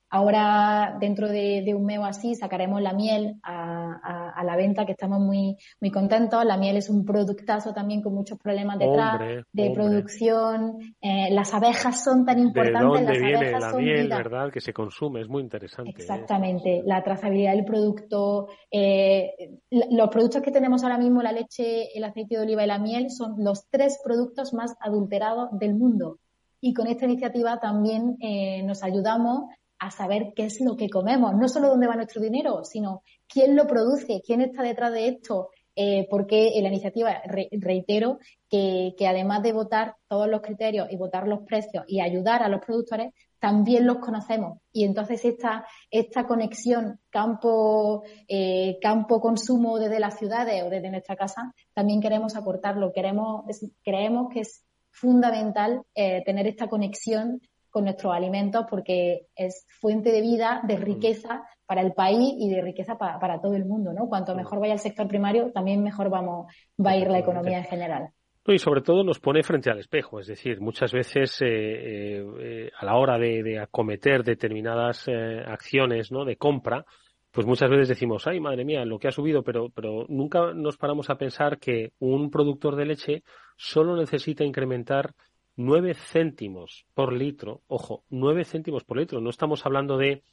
[0.09, 5.19] Ahora, dentro de, un mes o así, sacaremos la miel a, la venta, que estamos
[5.19, 6.45] muy, muy contentos.
[6.45, 9.19] La miel es un productazo también con muchos problemas detrás
[9.51, 10.77] de producción.
[11.01, 12.79] Eh, las abejas son tan importantes.
[12.79, 14.49] ¿De dónde viene la miel, verdad?
[14.49, 15.91] Que se consume, es muy interesante.
[15.91, 15.95] ¿eh?
[15.97, 16.83] Exactamente.
[16.85, 18.47] La trazabilidad del producto.
[18.71, 22.79] Eh, los productos que tenemos ahora mismo, la leche, el aceite de oliva y la
[22.79, 26.19] miel, son los tres productos más adulterados del mundo.
[26.61, 28.17] Y con esta iniciativa también
[28.65, 29.43] nos ayudamos
[29.79, 33.55] a saber qué es lo que comemos, no solo dónde va nuestro dinero, sino quién
[33.55, 38.17] lo produce, quién está detrás de esto, eh, porque la iniciativa, reitero,
[38.49, 42.65] que, además de votar todos los criterios y votar los precios y ayudar a los
[42.65, 44.57] productores, también los conocemos.
[44.71, 51.15] Y entonces esta, esta conexión campo, eh, campo consumo desde las ciudades o desde nuestra
[51.15, 52.91] casa, también queremos aportarlo.
[52.91, 53.45] Queremos,
[53.83, 57.39] creemos que es fundamental eh, tener esta conexión
[57.77, 60.81] con nuestros alimentos porque es fuente de vida, de mm.
[60.81, 64.09] riqueza para el país y de riqueza para, todo el mundo, ¿no?
[64.09, 64.37] Cuanto mm.
[64.37, 66.51] mejor vaya el sector primario, también mejor vamos,
[66.83, 68.09] va a ir la economía en general.
[68.47, 72.71] Y sobre todo nos pone frente al espejo, es decir, muchas veces eh, eh, eh,
[72.79, 75.07] a la hora de, acometer determinadas
[75.45, 76.25] acciones ¿no?
[76.25, 76.83] de compra,
[77.29, 80.77] pues muchas veces decimos, ay, madre mía, lo que ha subido, pero, pero nunca nos
[80.77, 83.23] paramos a pensar que un productor de leche
[83.55, 85.13] solo necesita incrementar
[85.57, 90.23] 9 céntimos por litro, ojo, 9 céntimos por litro, no estamos hablando de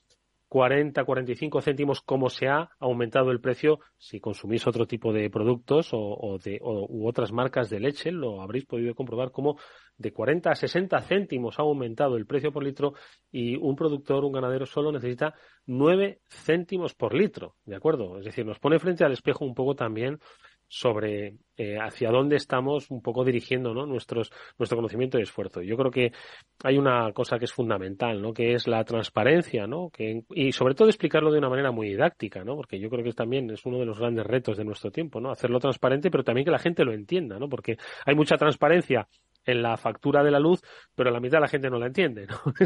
[0.48, 5.88] 40, 45 céntimos como se ha aumentado el precio si consumís otro tipo de productos
[5.92, 9.58] o, de, u otras marcas de leche, lo habréis podido comprobar como
[9.96, 12.92] de 40 a 60 céntimos ha aumentado el precio por litro
[13.32, 15.34] y un productor, un ganadero solo necesita
[15.66, 18.18] 9 céntimos por litro, ¿de acuerdo?
[18.18, 20.20] Es decir, nos pone frente al espejo un poco también
[20.68, 23.86] sobre eh, hacia dónde estamos un poco dirigiendo ¿no?
[23.86, 25.62] Nuestros, nuestro conocimiento y esfuerzo.
[25.62, 26.12] Yo creo que
[26.62, 28.32] hay una cosa que es fundamental, ¿no?
[28.32, 29.90] que es la transparencia, ¿no?
[29.90, 32.56] que, y sobre todo explicarlo de una manera muy didáctica, ¿no?
[32.56, 35.30] porque yo creo que también es uno de los grandes retos de nuestro tiempo, ¿no?
[35.30, 37.48] hacerlo transparente, pero también que la gente lo entienda, ¿no?
[37.48, 39.06] porque hay mucha transparencia
[39.46, 40.62] en la factura de la luz,
[40.94, 42.26] pero la mitad de la gente no la entiende.
[42.26, 42.36] ¿no?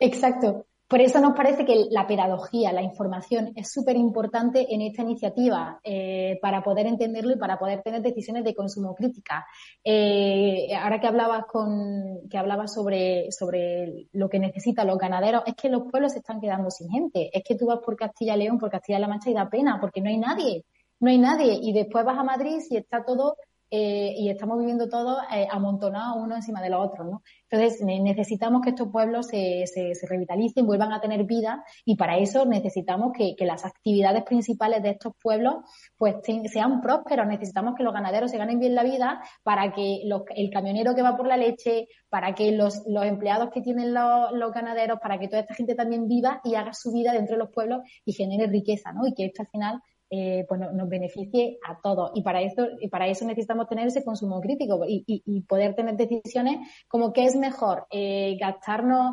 [0.00, 0.66] Exacto.
[0.88, 5.78] Por eso nos parece que la pedagogía, la información es súper importante en esta iniciativa
[5.84, 9.46] eh, para poder entenderlo y para poder tener decisiones de consumo crítica.
[9.84, 15.54] Eh, ahora que hablabas con, que hablabas sobre, sobre lo que necesitan los ganaderos, es
[15.56, 17.28] que los pueblos se están quedando sin gente.
[17.36, 20.00] Es que tú vas por Castilla y León, por Castilla-La Mancha y da pena porque
[20.00, 20.64] no hay nadie.
[21.00, 21.58] No hay nadie.
[21.60, 23.36] Y después vas a Madrid y está todo
[23.70, 27.22] eh, y estamos viviendo todos eh, amontonados uno encima de los otros, ¿no?
[27.50, 32.18] Entonces necesitamos que estos pueblos se, se, se, revitalicen, vuelvan a tener vida y para
[32.18, 35.56] eso necesitamos que, que las actividades principales de estos pueblos
[35.96, 36.16] pues
[36.50, 40.50] sean prósperos, necesitamos que los ganaderos se ganen bien la vida para que los, el
[40.50, 44.52] camionero que va por la leche, para que los, los empleados que tienen los, los
[44.52, 47.50] ganaderos, para que toda esta gente también viva y haga su vida dentro de los
[47.50, 49.06] pueblos y genere riqueza, ¿no?
[49.06, 52.10] Y que esto al final eh, pues nos beneficie a todos.
[52.14, 55.96] Y para eso, y para eso necesitamos tener ese consumo crítico y, y, poder tener
[55.96, 59.12] decisiones como que es mejor eh, gastarnos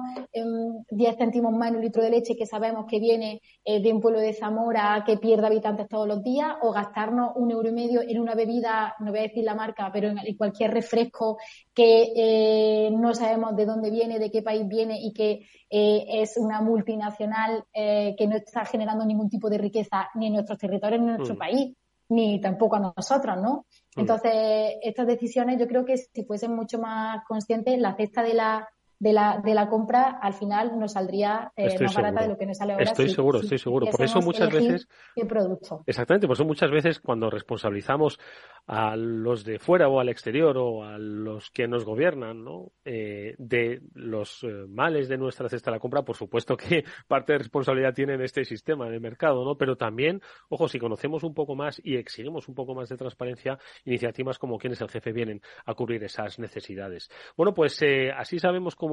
[0.89, 4.01] 10 céntimos más en un litro de leche que sabemos que viene eh, de un
[4.01, 8.01] pueblo de Zamora que pierde habitantes todos los días o gastarnos un euro y medio
[8.01, 11.37] en una bebida, no voy a decir la marca, pero en, cualquier refresco
[11.73, 16.61] que eh, no sabemos de dónde viene, de qué país viene y que es una
[16.61, 21.35] multinacional que no está generando ningún tipo de riqueza ni en nuestros territorios en nuestro
[21.35, 21.37] mm.
[21.37, 21.75] país,
[22.09, 23.65] ni tampoco a nosotros, ¿no?
[23.95, 24.01] Mm.
[24.01, 24.33] Entonces,
[24.81, 28.67] estas decisiones yo creo que si fuesen mucho más conscientes, la cesta de la
[28.99, 32.45] de la, de la compra al final nos saldría eh, más barata de lo que
[32.45, 32.85] nos sale ahora.
[32.85, 33.87] Estoy seguro, estoy seguro.
[33.87, 34.87] Por eso muchas veces.
[35.15, 35.83] El producto.
[35.85, 38.19] Exactamente, por eso muchas veces cuando responsabilizamos
[38.67, 42.71] a los de fuera o al exterior o a los que nos gobiernan, ¿no?
[42.83, 47.33] Eh, de los eh, males de nuestra cesta de la compra, por supuesto que parte
[47.33, 49.55] de responsabilidad tiene en este sistema de mercado, ¿no?
[49.55, 53.59] Pero también, ojo, si conocemos un poco más y exigimos un poco más de transparencia,
[53.83, 57.09] iniciativas como quién es el jefe vienen a cubrir esas necesidades.
[57.37, 58.84] Bueno, pues eh, así sabemos cómo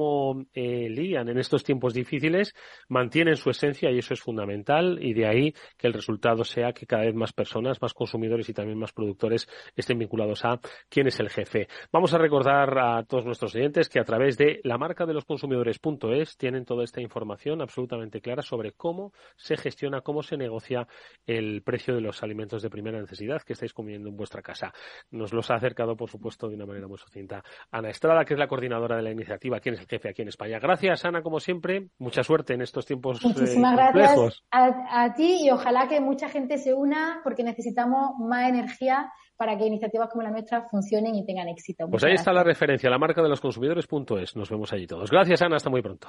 [0.53, 2.55] eh, lidian en estos tiempos difíciles,
[2.87, 6.85] mantienen su esencia y eso es fundamental y de ahí que el resultado sea que
[6.85, 11.19] cada vez más personas, más consumidores y también más productores estén vinculados a quién es
[11.19, 11.67] el jefe.
[11.91, 15.25] Vamos a recordar a todos nuestros oyentes que a través de la marca de los
[15.25, 20.87] consumidores.es tienen toda esta información absolutamente clara sobre cómo se gestiona, cómo se negocia
[21.25, 24.73] el precio de los alimentos de primera necesidad que estáis comiendo en vuestra casa.
[25.11, 28.39] Nos los ha acercado, por supuesto, de una manera muy sucinta Ana Estrada, que es
[28.39, 30.59] la coordinadora de la iniciativa ¿Quién es el jefe aquí en España?
[30.59, 31.89] Gracias, Ana, como siempre.
[31.99, 33.23] Mucha suerte en estos tiempos.
[33.23, 38.49] Eh, Muchísimas gracias a ti y ojalá que mucha gente se una porque necesitamos más
[38.49, 41.87] energía para que iniciativas como la nuestra funcionen y tengan éxito.
[41.89, 44.35] pues ahí está la referencia, la marca de los consumidores.es.
[44.35, 45.09] Nos vemos allí todos.
[45.09, 45.57] Gracias, Ana.
[45.57, 46.07] Hasta muy pronto.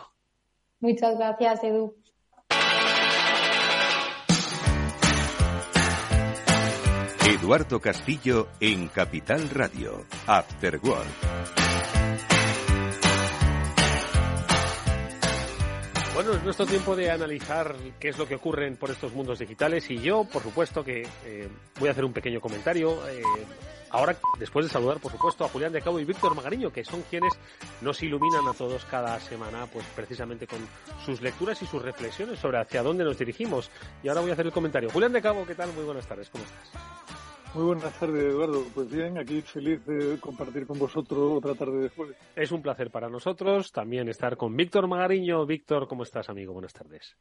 [0.81, 1.97] Muchas gracias, Edu.
[7.27, 11.64] Eduardo Castillo en Capital Radio, After Work.
[16.25, 19.91] Bueno, es nuestro tiempo de analizar qué es lo que ocurre por estos mundos digitales
[19.91, 23.07] y yo, por supuesto, que eh, voy a hacer un pequeño comentario.
[23.07, 23.21] Eh,
[23.91, 27.03] ahora, después de saludar, por supuesto, a Julián de Cabo y Víctor Magariño, que son
[27.11, 27.35] quienes
[27.83, 30.61] nos iluminan a todos cada semana, pues precisamente con
[31.05, 33.71] sus lecturas y sus reflexiones sobre hacia dónde nos dirigimos.
[34.03, 34.89] Y ahora voy a hacer el comentario.
[34.89, 35.75] Julián de Cabo, ¿qué tal?
[35.75, 37.24] Muy buenas tardes, ¿cómo estás?
[37.55, 38.65] Muy buenas tardes, Eduardo.
[38.75, 42.17] Pues bien, aquí feliz de compartir con vosotros otra tarde de jueves.
[42.35, 45.47] Es un placer para nosotros también estar con Víctor Magariño.
[45.47, 46.53] Víctor, ¿cómo estás, amigo?
[46.53, 47.17] Buenas tardes.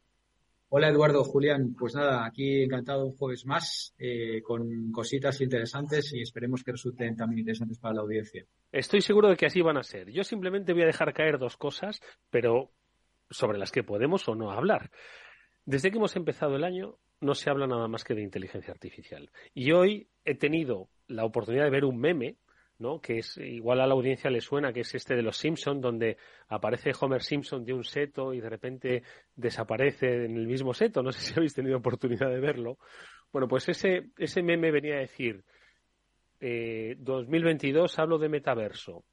[0.70, 1.76] Hola, Eduardo, Julián.
[1.78, 7.14] Pues nada, aquí encantado un jueves más eh, con cositas interesantes y esperemos que resulten
[7.14, 8.44] también interesantes para la audiencia.
[8.72, 10.10] Estoy seguro de que así van a ser.
[10.10, 12.72] Yo simplemente voy a dejar caer dos cosas, pero
[13.30, 14.90] sobre las que podemos o no hablar.
[15.64, 19.30] Desde que hemos empezado el año, no se habla nada más que de inteligencia artificial.
[19.54, 22.36] Y hoy he tenido la oportunidad de ver un meme,
[22.78, 23.00] ¿no?
[23.00, 26.18] Que es igual a la audiencia le suena, que es este de los Simpson, donde
[26.48, 29.02] aparece Homer Simpson de un seto y de repente
[29.34, 31.02] desaparece en el mismo seto.
[31.02, 32.78] No sé si habéis tenido oportunidad de verlo.
[33.32, 35.42] Bueno, pues ese, ese meme venía a decir,
[36.40, 39.04] eh, 2022 hablo de metaverso,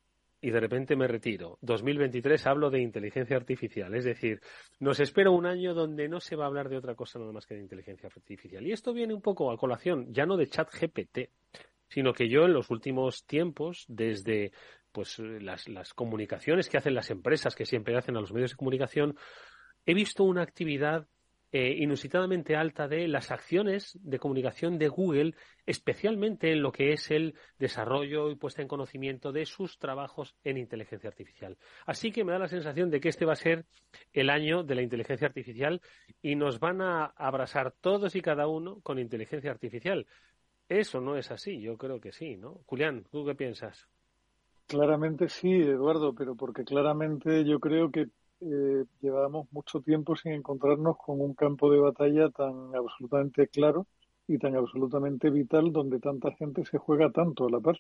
[0.42, 1.58] y de repente me retiro.
[1.62, 4.42] 2023 hablo de inteligencia artificial, es decir,
[4.80, 7.46] nos espera un año donde no se va a hablar de otra cosa nada más
[7.46, 8.66] que de inteligencia artificial.
[8.66, 11.30] Y esto viene un poco a colación, ya no de chat GPT,
[11.88, 14.52] sino que yo en los últimos tiempos, desde
[14.92, 18.58] pues las, las comunicaciones que hacen las empresas, que siempre hacen a los medios de
[18.58, 19.16] comunicación,
[19.86, 21.08] he visto una actividad
[21.54, 25.36] eh, inusitadamente alta de las acciones de comunicación de Google,
[25.66, 30.58] especialmente en lo que es el desarrollo y puesta en conocimiento de sus trabajos en
[30.58, 31.58] inteligencia artificial.
[31.86, 33.66] Así que me da la sensación de que este va a ser
[34.14, 35.82] el año de la inteligencia artificial
[36.22, 40.08] y nos van a abrazar todos y cada uno con inteligencia artificial.
[40.70, 42.62] Eso no es así, yo creo que sí, ¿no?
[42.66, 43.90] Julián, ¿tú qué piensas?
[44.68, 48.08] Claramente sí, Eduardo, pero porque claramente yo creo que
[48.42, 53.88] eh, llevábamos mucho tiempo sin encontrarnos con un campo de batalla tan absolutamente claro
[54.28, 57.80] y tan absolutamente vital donde tanta gente se juega tanto a la par.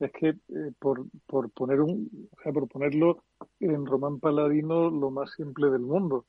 [0.00, 3.22] Es que eh, por, por poner un, o sea, por ponerlo
[3.60, 6.26] en Román Paladino lo más simple del mundo,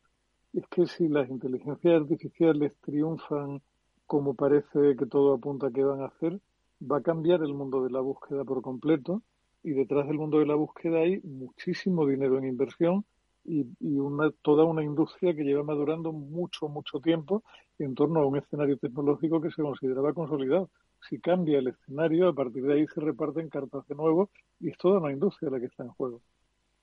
[0.53, 3.61] es que si las inteligencias artificiales triunfan
[4.05, 6.39] como parece que todo apunta que van a hacer,
[6.81, 9.21] va a cambiar el mundo de la búsqueda por completo
[9.63, 13.05] y detrás del mundo de la búsqueda hay muchísimo dinero en inversión
[13.45, 17.43] y, una, toda una industria que lleva madurando mucho, mucho tiempo
[17.79, 20.69] en torno a un escenario tecnológico que se consideraba consolidado.
[21.09, 24.29] Si cambia el escenario, a partir de ahí se reparten cartas de nuevo
[24.59, 26.21] y es toda una industria la que está en juego.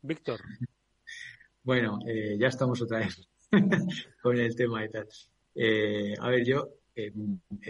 [0.03, 0.41] Víctor.
[1.63, 3.29] Bueno, eh, ya estamos otra vez
[4.23, 5.07] con el tema y tal.
[5.55, 7.13] Eh, a ver, yo eh,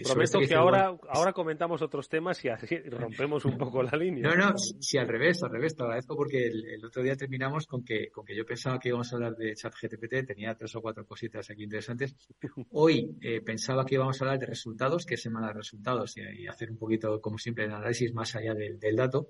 [0.03, 4.29] Prometo que, ahora, ahora comentamos otros temas y así rompemos un poco la línea.
[4.29, 5.77] No, no, sí, al revés, al revés.
[5.77, 9.13] Te agradezco porque el, otro día terminamos con que, con que yo pensaba que íbamos
[9.13, 12.15] a hablar de ChatGPT, tenía tres o cuatro cositas aquí interesantes.
[12.71, 16.47] Hoy eh, pensaba que íbamos a hablar de resultados, que es semana de resultados, y,
[16.47, 19.29] hacer un poquito, como siempre, el análisis más allá del, del dato.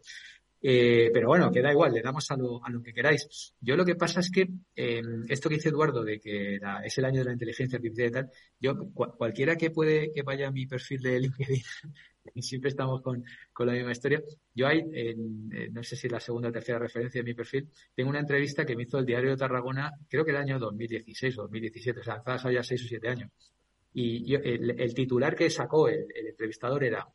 [0.62, 3.54] Eh, pero bueno, que da igual, le damos a lo, a lo que queráis.
[3.60, 4.46] Yo lo que pasa es que
[4.76, 8.12] eh, esto que dice Eduardo de que es el año de la inteligencia artificial y
[8.12, 11.62] tal, yo cualquiera que puede que vaya a mi perfil de LinkedIn
[12.34, 14.22] y siempre estamos con, con la misma historia.
[14.54, 18.10] Yo hay, en, no sé si la segunda o tercera referencia de mi perfil, tengo
[18.10, 21.42] una entrevista que me hizo el diario de Tarragona, creo que el año 2016 o
[21.42, 23.30] 2017, o sea, hace ya seis o siete años.
[23.92, 27.08] Y el, titular que sacó el entrevistador era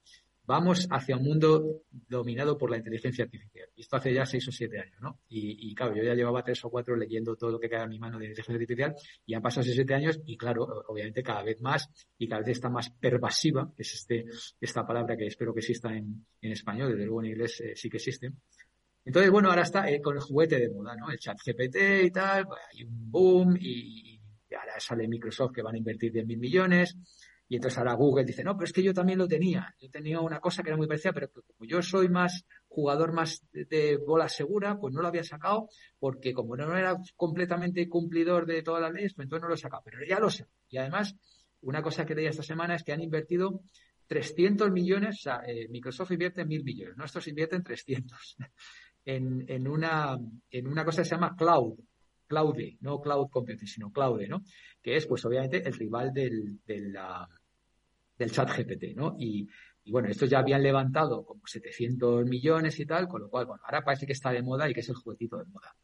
[0.45, 3.69] vamos hacia un mundo dominado por la inteligencia artificial.
[3.75, 5.19] Y esto hace ya seis o siete años, ¿no?
[5.27, 7.99] Y, claro, yo ya llevaba tres o cuatro leyendo todo lo que cae a mi
[7.99, 11.43] mano de inteligencia artificial y han pasado seis o siete años y claro, obviamente cada
[11.43, 14.25] vez más y cada vez está más pervasiva, que es este,
[14.59, 17.89] esta palabra que espero que exista en, en español, desde luego en inglés eh, sí
[17.89, 18.31] que existe.
[19.03, 21.11] Entonces, bueno, ahora está eh, con el juguete de moda, ¿no?
[21.11, 25.61] El chat GPT y tal, pues, hay un boom y, y ahora sale Microsoft que
[25.61, 26.97] van a invertir 10.000 millones
[27.47, 29.75] y entonces ahora Google dice, no, pero es que yo también lo tenía.
[29.79, 33.45] Yo tenía una cosa que era muy parecida, pero como yo soy más jugador más
[33.51, 38.63] de, bola segura, pues no lo había sacado, porque como no era completamente cumplidor de
[38.63, 39.83] todas las leyes, pues entonces no lo he sacado.
[39.85, 40.47] Pero ya lo sé.
[40.69, 41.15] Y además,
[41.61, 43.61] una cosa que leí esta semana es que han invertido
[44.07, 48.37] 300 millones, o sea, eh, Microsoft invierte mil millones, nuestros invierten 300
[49.05, 50.17] en, en, una,
[50.49, 51.75] en una cosa que se llama cloud,
[52.27, 54.43] Cloude, no Cloud Computing, sino Cloude, ¿no?
[54.81, 56.95] Que es, pues, obviamente, el rival del, del,
[58.17, 59.15] del chat GPT, ¿no?
[59.19, 59.47] Y,
[59.83, 63.61] y bueno, estos ya habían levantado como 700 millones y tal, con lo cual, bueno,
[63.65, 65.75] ahora parece que está de moda y que es el juguetito de moda.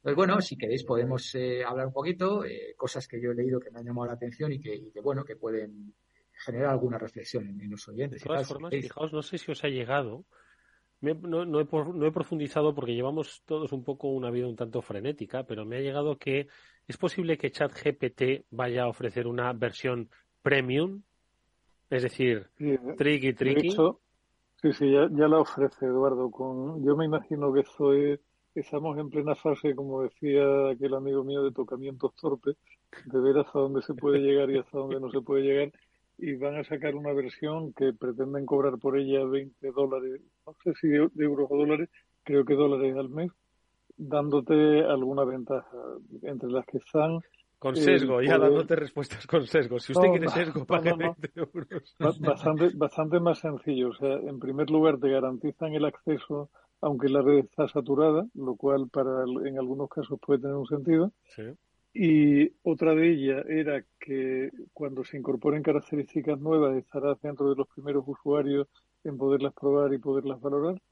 [0.00, 2.44] Pues bueno, si queréis podemos eh, hablar un poquito,
[2.76, 5.36] cosas que yo he leído que me han llamado la atención y que, bueno, que
[5.36, 5.94] pueden
[6.32, 8.20] generar alguna reflexión en, los oyentes.
[8.20, 10.24] De todas formas, fijaos, no sé si os ha llegado,
[11.02, 15.64] no, no, he, profundizado porque llevamos todos un poco una vida un tanto frenética, pero
[15.64, 16.48] me ha llegado que
[16.86, 20.10] es posible que ChatGPT vaya a ofrecer una versión
[20.42, 21.02] premium,
[21.92, 22.46] es decir,
[22.96, 23.70] tricky tricky.
[23.70, 26.30] sí, sí, ya, ya, la ofrece Eduardo.
[26.30, 28.18] Con, yo me imagino que esto es
[28.54, 32.56] estamos en plena fase, como decía aquel amigo mío, de tocamientos torpes,
[33.04, 35.72] de ver hasta dónde se puede llegar y hasta dónde no se puede llegar.
[36.16, 40.72] Y van a sacar una versión que pretenden cobrar por ella 20 dólares, no sé
[40.80, 41.90] si de, euros o dólares,
[42.22, 43.30] creo que dólares al mes,
[43.98, 45.76] dándote alguna ventaja.
[46.22, 47.20] Entre las que están
[47.62, 49.78] con sesgo, ya dándote respuestas con sesgo.
[49.78, 51.94] Si usted quiere sesgo, pague 20 euros.
[51.96, 53.90] Bastante, bastante más sencillo.
[53.90, 56.50] O sea, en primer lugar, te garantizan el acceso
[56.80, 61.12] aunque la red está saturada, lo cual para en algunos casos puede tener un sentido.
[61.94, 67.68] Y otra de ellas era que cuando se incorporen características nuevas estará dentro de los
[67.68, 68.66] primeros usuarios
[69.04, 70.82] en poderlas probar y poderlas valorar.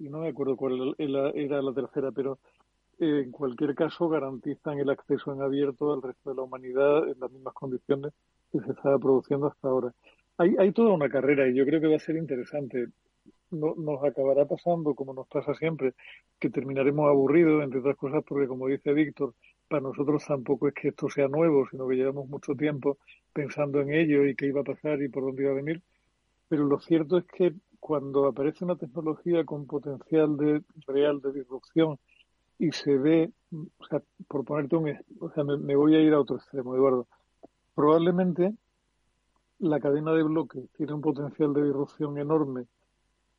[0.00, 2.65] Y no me acuerdo cuál era la tercera, pero eh,
[2.98, 7.30] en cualquier caso garantizan el acceso en abierto al resto de la humanidad en las
[7.30, 8.12] mismas condiciones
[8.50, 9.92] que se estaba produciendo hasta ahora.
[10.38, 12.88] Hay, hay toda una carrera y yo creo que va a ser interesante
[13.50, 15.94] no, nos acabará pasando, como nos pasa siempre,
[16.38, 19.34] que terminaremos aburridos, entre otras cosas, porque como dice Víctor,
[19.68, 22.98] para nosotros tampoco es que esto sea nuevo, sino que llevamos mucho tiempo
[23.32, 25.82] pensando en ello y qué iba a pasar y por dónde iba a venir.
[26.48, 31.98] Pero lo cierto es que cuando aparece una tecnología con potencial de real de disrupción
[32.58, 33.32] y se ve,
[33.78, 37.06] o sea, por ponerte un, o sea, me, voy a ir a otro extremo, Eduardo.
[37.74, 38.54] Probablemente
[39.58, 42.66] la cadena de bloques tiene un potencial de disrupción enorme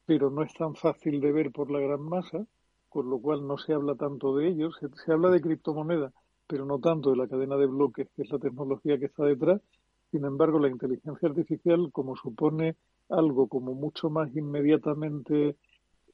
[0.07, 2.47] pero no es tan fácil de ver por la gran masa,
[2.88, 4.80] con lo cual no se habla tanto de ellos.
[5.05, 6.13] Se, habla de criptomonedas,
[6.47, 9.61] pero no tanto de la cadena de bloques, que es la tecnología que está detrás.
[10.09, 12.78] Sin embargo, la inteligencia artificial, como supone
[13.09, 15.57] algo como mucho más inmediatamente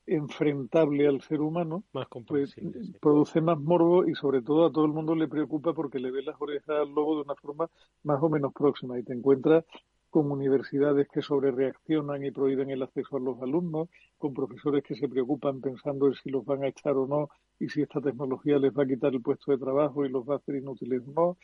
[0.06, 1.84] enfrentable al ser humano,
[2.28, 2.56] pues,
[3.02, 6.24] produce más morbo y sobre todo a todo el mundo le preocupa porque le ve
[6.24, 7.70] las orejas al lobo de una forma
[8.04, 9.64] más o menos próxima y te encuentras
[10.10, 13.90] con universidades que sobrereaccionan y prohíben el acceso a los alumnos,
[14.20, 17.30] con profesores que se preocupan pensando en si los van a echar o no
[17.60, 20.36] y si esta tecnología les va a quitar el puesto de trabajo y los va
[20.36, 21.38] a hacer inútiles o no,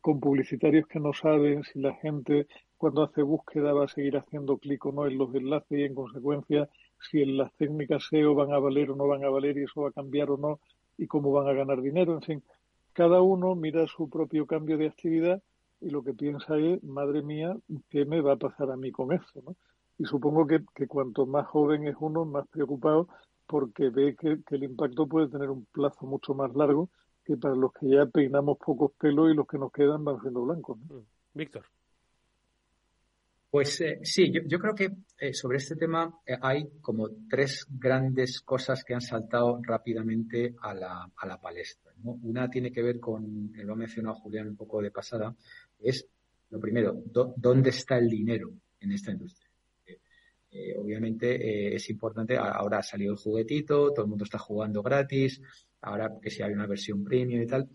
[0.00, 2.46] con publicitarios que no saben si la gente
[2.76, 5.94] cuando hace búsqueda va a seguir haciendo clic o no en los enlaces y en
[5.94, 6.68] consecuencia
[7.10, 9.88] si las técnicas SEO van a valer o no van a valer y eso va
[9.88, 10.60] a cambiar o no
[10.98, 12.42] y cómo van a ganar dinero, en fin,
[12.92, 15.42] cada uno mira su propio cambio de actividad
[15.80, 17.56] y lo que piensa es, madre mía,
[17.90, 19.42] ¿qué me va a pasar a mí con eso?
[19.44, 19.56] ¿no?
[19.98, 23.08] Y supongo que, cuanto más joven es uno, más preocupado
[23.46, 26.88] porque ve que, el impacto puede tener un plazo mucho más largo
[27.24, 30.42] que para los que ya peinamos pocos pelos y los que nos quedan van siendo
[30.42, 30.78] blancos.
[30.88, 30.96] ¿no?
[30.96, 31.04] Mm.
[31.34, 31.64] Víctor.
[33.52, 38.40] Pues eh, sí, yo, creo que eh, sobre este tema eh, hay como tres grandes
[38.40, 41.92] cosas que han saltado rápidamente a la, a la palestra.
[42.02, 45.36] Una tiene que ver con, lo ha mencionado Julián un poco de pasada,
[45.80, 46.08] es
[46.48, 47.02] lo primero,
[47.36, 49.50] ¿dónde está el dinero en esta industria?
[50.54, 54.82] Eh, obviamente eh, es importante, ahora ha salido el juguetito, todo el mundo está jugando
[54.82, 55.40] gratis,
[55.80, 57.70] ahora que si hay una versión premium y tal,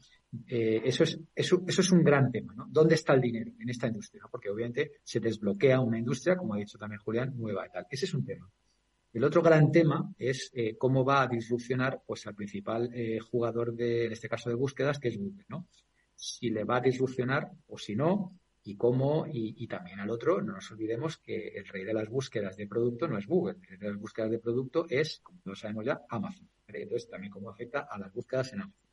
[0.47, 2.67] eh, eso, es, eso, eso es un gran tema, ¿no?
[2.69, 4.23] ¿Dónde está el dinero en esta industria?
[4.29, 7.87] Porque obviamente se desbloquea una industria, como ha dicho también Julián, nueva y tal.
[7.89, 8.49] Ese es un tema.
[9.13, 12.91] El otro gran tema es cómo va a disrupcionar pues al principal
[13.31, 15.65] jugador de, en este caso de búsquedas, que es Google, ¿no?
[16.17, 20.53] si le va a disrupcionar o si no, y cómo, y, también al otro, no
[20.53, 23.77] nos olvidemos que el rey de las búsquedas de producto no es Google, el rey
[23.77, 26.49] de las búsquedas de producto es, como lo sabemos ya, Amazon.
[26.67, 28.86] Entonces, también cómo afecta a las búsquedas en Amazon.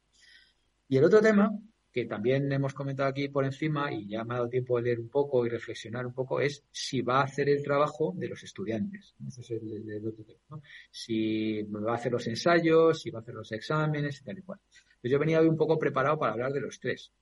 [0.89, 1.51] Y el otro tema,
[1.93, 5.01] que también hemos comentado aquí por encima, y ya me ha dado tiempo de leer
[5.01, 8.43] un poco y reflexionar un poco, es si va a hacer el trabajo de los
[8.43, 9.15] estudiantes.
[9.27, 10.41] Ese es el, otro tema.
[10.51, 10.63] ¿no?
[10.91, 14.43] Si va a hacer los ensayos, si va a hacer los exámenes y tal y
[14.43, 14.59] cual.
[15.01, 17.13] Pues yo venía hoy un poco preparado para hablar de los tres.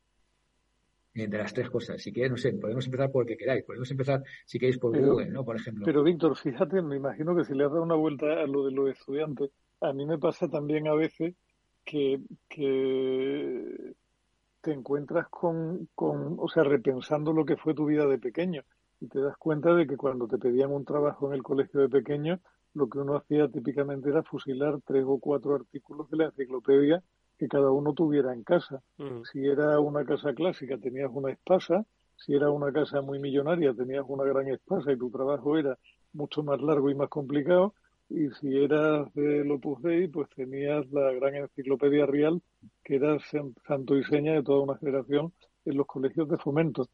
[1.15, 2.03] Eh, de las tres cosas.
[2.03, 3.65] Si quieres, no sé, podemos empezar por el que queráis.
[3.65, 5.45] Podemos empezar, si queréis, por Google, ¿no?
[5.45, 5.85] Por ejemplo.
[5.85, 8.73] Pero, Víctor, fíjate, me imagino que si le has dado una vuelta a lo de
[8.73, 9.51] los estudiantes,
[9.83, 11.35] a mí me pasa también a veces
[11.85, 13.95] que, que
[14.61, 18.63] te encuentras con, con, o sea, repensando lo que fue tu vida de pequeño.
[19.01, 21.89] Y te das cuenta de que cuando te pedían un trabajo en el colegio de
[21.89, 22.39] pequeño,
[22.75, 27.03] lo que uno hacía típicamente era fusilar tres o cuatro artículos de la enciclopedia
[27.39, 28.83] que cada uno tuviera en casa.
[29.33, 31.85] Si era una casa clásica tenías una espasa,
[32.17, 35.77] si era una casa muy millonaria tenías una gran espasa y tu trabajo era
[36.13, 37.75] mucho más largo y más complicado,
[38.15, 42.43] y si eras del Opus Dei pues tenías la gran enciclopedia real
[42.85, 43.19] que era
[43.67, 45.33] santo y seña de toda una generación
[45.65, 46.89] en los colegios de fomento.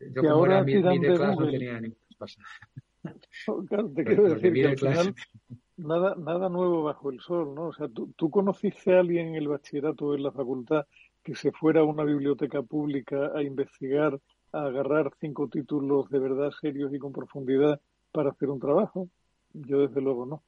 [0.00, 2.40] Yo que ahora mi, de no tenía ni pasa.
[3.68, 5.14] claro, te quiero decir que al final
[5.76, 7.68] nada, nada nuevo bajo el sol, ¿no?
[7.68, 10.86] O sea, ¿tú, ¿tú conociste a alguien en el bachillerato o en la facultad
[11.22, 14.18] que se fuera a una biblioteca pública a investigar,
[14.52, 17.80] a agarrar cinco títulos de verdad serios y con profundidad
[18.12, 19.08] para hacer un trabajo?
[19.52, 20.42] Yo desde luego no.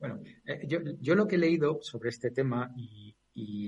[0.00, 3.14] Bueno, eh, yo, yo lo que he leído sobre este tema y,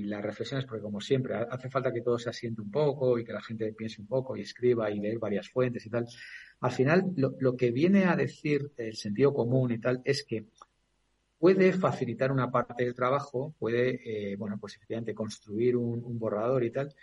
[0.04, 3.32] las reflexiones, porque como siempre, hace falta que todo se asiente un poco y que
[3.32, 6.06] la gente piense un poco y escriba y leer varias fuentes y tal.
[6.60, 10.48] Al final, lo, lo que viene a decir el sentido común y tal es que
[11.42, 16.70] puede facilitar una parte del trabajo, puede, eh, bueno, pues efectivamente construir un, borrador y
[16.70, 16.94] tal,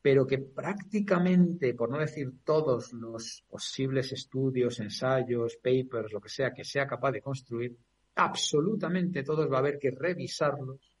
[0.00, 6.54] pero que prácticamente, por no decir todos los posibles estudios, ensayos, papers, lo que sea,
[6.54, 7.76] que sea capaz de construir,
[8.14, 10.96] absolutamente todos va a haber que revisarlos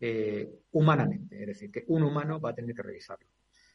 [0.00, 3.28] eh, humanamente, es decir, que un humano va a tener que revisarlo.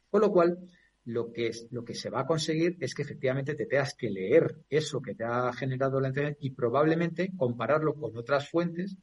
[0.09, 0.57] Con lo cual,
[1.05, 4.55] lo que, lo que se va a conseguir es que efectivamente te tengas que leer
[4.69, 8.95] eso que te ha generado la entrevista y probablemente compararlo con otras fuentes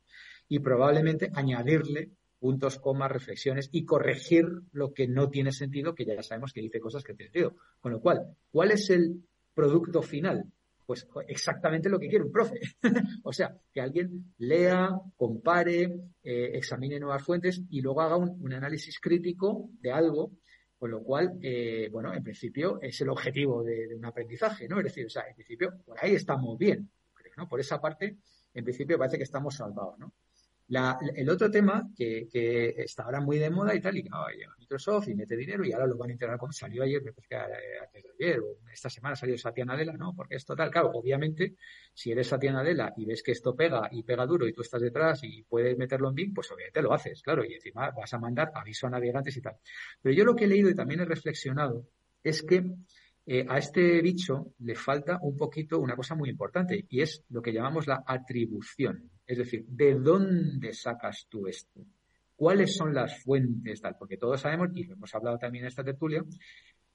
[0.48, 6.22] y probablemente añadirle puntos, comas, reflexiones y corregir lo que no tiene sentido, que ya
[6.22, 7.56] sabemos que dice cosas que tiene sentido.
[7.80, 9.22] Con lo cual, ¿cuál es el
[9.54, 10.50] producto final?
[10.90, 12.58] Pues exactamente lo que quiere un profe.
[13.22, 15.82] o sea, que alguien lea, compare,
[16.20, 20.32] eh, examine nuevas fuentes y luego haga un, un análisis crítico de algo
[20.76, 24.78] con lo cual, eh, bueno, en principio es el objetivo de, de, un aprendizaje, ¿no?
[24.78, 26.90] Es decir, o sea, en principio, por ahí estamos bien,
[27.36, 27.48] ¿no?
[27.48, 28.16] Por esa parte,
[28.52, 30.12] en principio parece que estamos salvados, ¿no?
[30.70, 32.28] La, el otro tema que,
[32.78, 35.72] está ahora muy de moda y tal, y que oh, Microsoft y mete dinero y
[35.72, 38.56] ahora lo van a integrar como salió ayer, me parece que antes de ayer, o
[38.72, 40.14] esta semana salió Satya Nadella, ¿no?
[40.14, 41.56] Porque es total, claro, obviamente,
[41.92, 44.80] si eres Satya Nadella y ves que esto pega y pega duro y tú estás
[44.80, 48.18] detrás y puedes meterlo en Bing, pues obviamente lo haces, claro, y encima vas a
[48.18, 49.56] mandar aviso a navegantes y tal.
[50.00, 51.88] Pero yo lo que he leído y también he reflexionado
[52.22, 52.64] es que
[53.26, 57.42] eh, a este bicho le falta un poquito una cosa muy importante y es lo
[57.42, 59.10] que llamamos la atribución.
[59.26, 61.84] Es decir, ¿de dónde sacas tú esto?
[62.34, 63.96] ¿Cuáles son las fuentes tal?
[63.98, 66.24] Porque todos sabemos, y hemos hablado también en esta tertulia,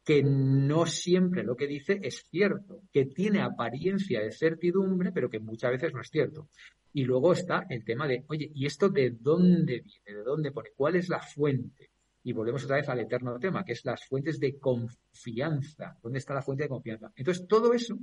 [0.03, 5.39] que no siempre lo que dice es cierto, que tiene apariencia de certidumbre, pero que
[5.39, 6.49] muchas veces no es cierto.
[6.93, 10.19] Y luego está el tema de, oye, ¿y esto de dónde viene?
[10.19, 10.69] ¿De dónde pone?
[10.75, 11.89] ¿Cuál es la fuente?
[12.25, 15.95] Y volvemos otra vez al eterno tema, que es las fuentes de confianza.
[16.01, 17.11] ¿Dónde está la fuente de confianza?
[17.15, 17.95] Entonces, todo eso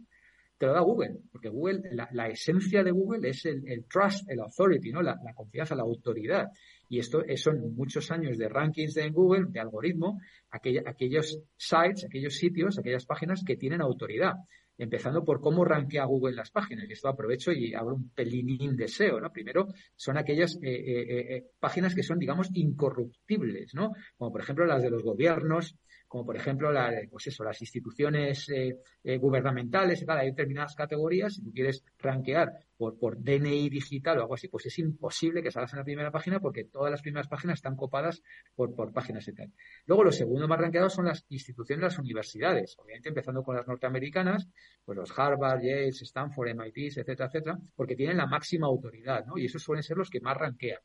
[0.57, 4.39] te lo da Google, porque Google, la, la esencia de Google es el, trust, el
[4.39, 5.03] authority, ¿no?
[5.03, 6.51] La, confianza, la autoridad.
[6.89, 10.21] Y esto son muchos años de rankings de Google, de algoritmo,
[10.51, 14.35] aquellos sites, aquellos sitios, aquellas páginas que tienen autoridad.
[14.79, 16.89] Empezando por cómo rankea Google las páginas.
[16.89, 19.31] Y esto aprovecho y abro un pelinín de SEO, ¿no?
[19.33, 23.93] Primero, son aquellas eh, eh, eh, páginas que son, digamos, incorruptibles, ¿no?
[24.17, 25.77] Como por ejemplo las de los gobiernos,
[26.13, 26.71] como por ejemplo
[27.11, 33.17] pues las instituciones eh, eh, gubernamentales tal, hay determinadas categorías, si tú quieres rankear por,
[33.17, 36.65] DNI digital o algo así, pues es imposible que salgas en la primera página porque
[36.65, 38.23] todas las primeras páginas están copadas
[38.55, 39.55] por, páginas y.
[39.87, 44.47] Luego, los segundos más rankeados son las instituciones las universidades, obviamente empezando con las norteamericanas,
[44.85, 49.39] pues los Harvard, Yale, Stanford, MIT, etcétera, etcétera, porque tienen la máxima autoridad, ¿no?
[49.39, 50.81] Y esos suelen ser los que más rankean.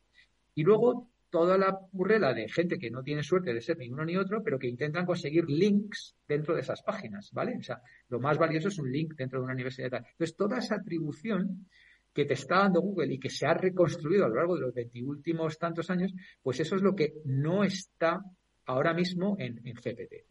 [0.54, 4.04] Y luego toda la burrela de gente que no tiene suerte de ser ni uno
[4.04, 7.56] ni otro, pero que intentan conseguir links dentro de esas páginas, ¿vale?
[7.58, 9.92] O sea, lo más valioso es un link dentro de una universidad.
[9.94, 11.66] Entonces, toda esa atribución
[12.12, 14.74] que te está dando Google y que se ha reconstruido a lo largo de los
[14.74, 16.12] 20 últimos tantos años,
[16.42, 18.20] pues eso es lo que no está
[18.66, 20.26] ahora mismo en, GPT.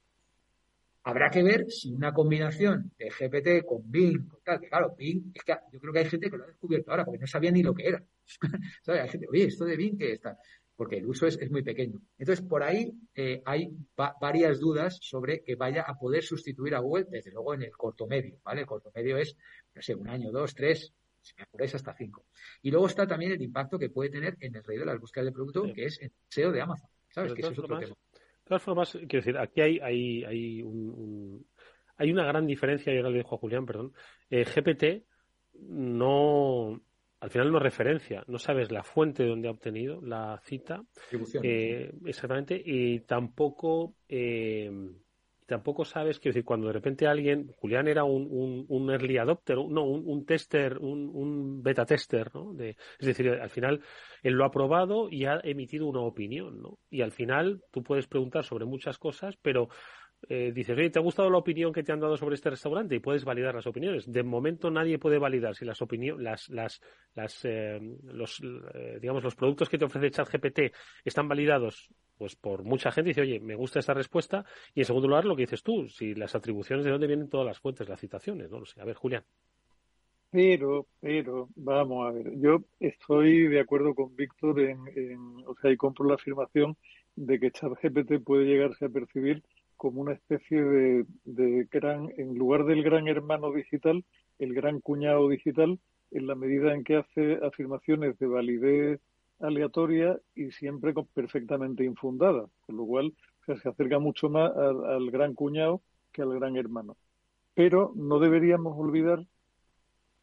[1.04, 5.32] Habrá que ver si una combinación de GPT con Bing, con tal, que claro, Bing,
[5.34, 7.52] es que yo creo que hay gente que lo ha descubierto ahora porque no sabía
[7.52, 8.04] ni lo que era.
[8.88, 10.38] Hay gente, oye, esto de Bing, ¿qué está?
[10.78, 12.00] Porque el uso es, es muy pequeño.
[12.18, 13.70] Entonces, por ahí eh, hay
[14.00, 17.72] va varias dudas sobre que vaya a poder sustituir a Google, desde luego en el
[17.72, 18.62] corto medio, ¿vale?
[18.62, 19.36] El corto medio es,
[19.74, 22.28] no sé, un año, dos, tres, si me apuráis, hasta cinco.
[22.62, 25.26] Y luego está también el impacto que puede tener en el rey de las búsquedas
[25.26, 25.74] de producto, sí.
[25.74, 27.34] que es el SEO de Amazon, ¿sabes?
[27.34, 27.96] Que eso es otro tema.
[28.14, 31.48] De todas formas, quiero decir, aquí hay, hay, hay, un, un,
[31.98, 33.94] hay una gran diferencia, y ahora le dejo a Julián, perdón.
[34.30, 35.04] Eh, GPT
[35.60, 36.82] no,
[37.20, 40.84] al final no referencia, no sabes la fuente de donde ha obtenido la cita,
[41.44, 44.72] eh, exactamente, y tampoco eh,
[45.48, 49.56] tampoco sabes, quiero decir, cuando de repente alguien, Julián era un, un, un early adopter,
[49.56, 52.54] no, un, un tester, un, un, beta tester, ¿no?
[52.54, 53.82] De, es decir, al final
[54.22, 56.80] él lo ha probado y ha emitido una opinión, ¿no?
[56.90, 59.70] Y al final tú puedes preguntar sobre muchas cosas, pero
[60.30, 62.96] eh, dices, oye, ¿te ha gustado la opinión que te han dado sobre este restaurante?
[62.96, 64.12] Y puedes validar las opiniones.
[64.12, 66.82] De momento nadie puede validar si las opiniones, las, las,
[67.14, 68.42] las, eh, los,
[68.74, 70.74] eh, digamos, los productos que te ofrece ChatGPT
[71.06, 74.44] están validados pues por mucha gente dice, oye, me gusta esta respuesta.
[74.74, 77.46] Y en segundo lugar, lo que dices tú, si las atribuciones, ¿de dónde vienen todas
[77.46, 78.50] las fuentes, las citaciones?
[78.50, 78.82] No lo sé.
[78.82, 79.24] A ver, Julián.
[80.32, 84.78] Pero, pero, vamos a ver, yo estoy de acuerdo con Víctor en,
[85.46, 86.76] o sea, y compro la afirmación
[87.16, 89.42] de que ChatGPT puede llegarse a percibir
[89.78, 94.04] como una especie de, gran, en lugar del gran hermano digital,
[94.40, 95.80] el gran cuñado digital,
[96.12, 99.00] en la medida en que hace afirmaciones de validez
[99.40, 103.14] aleatoria y siempre perfectamente infundada, con lo cual
[103.46, 106.98] se acerca mucho más al, gran cuñado que al gran hermano.
[107.54, 109.26] Pero no deberíamos olvidar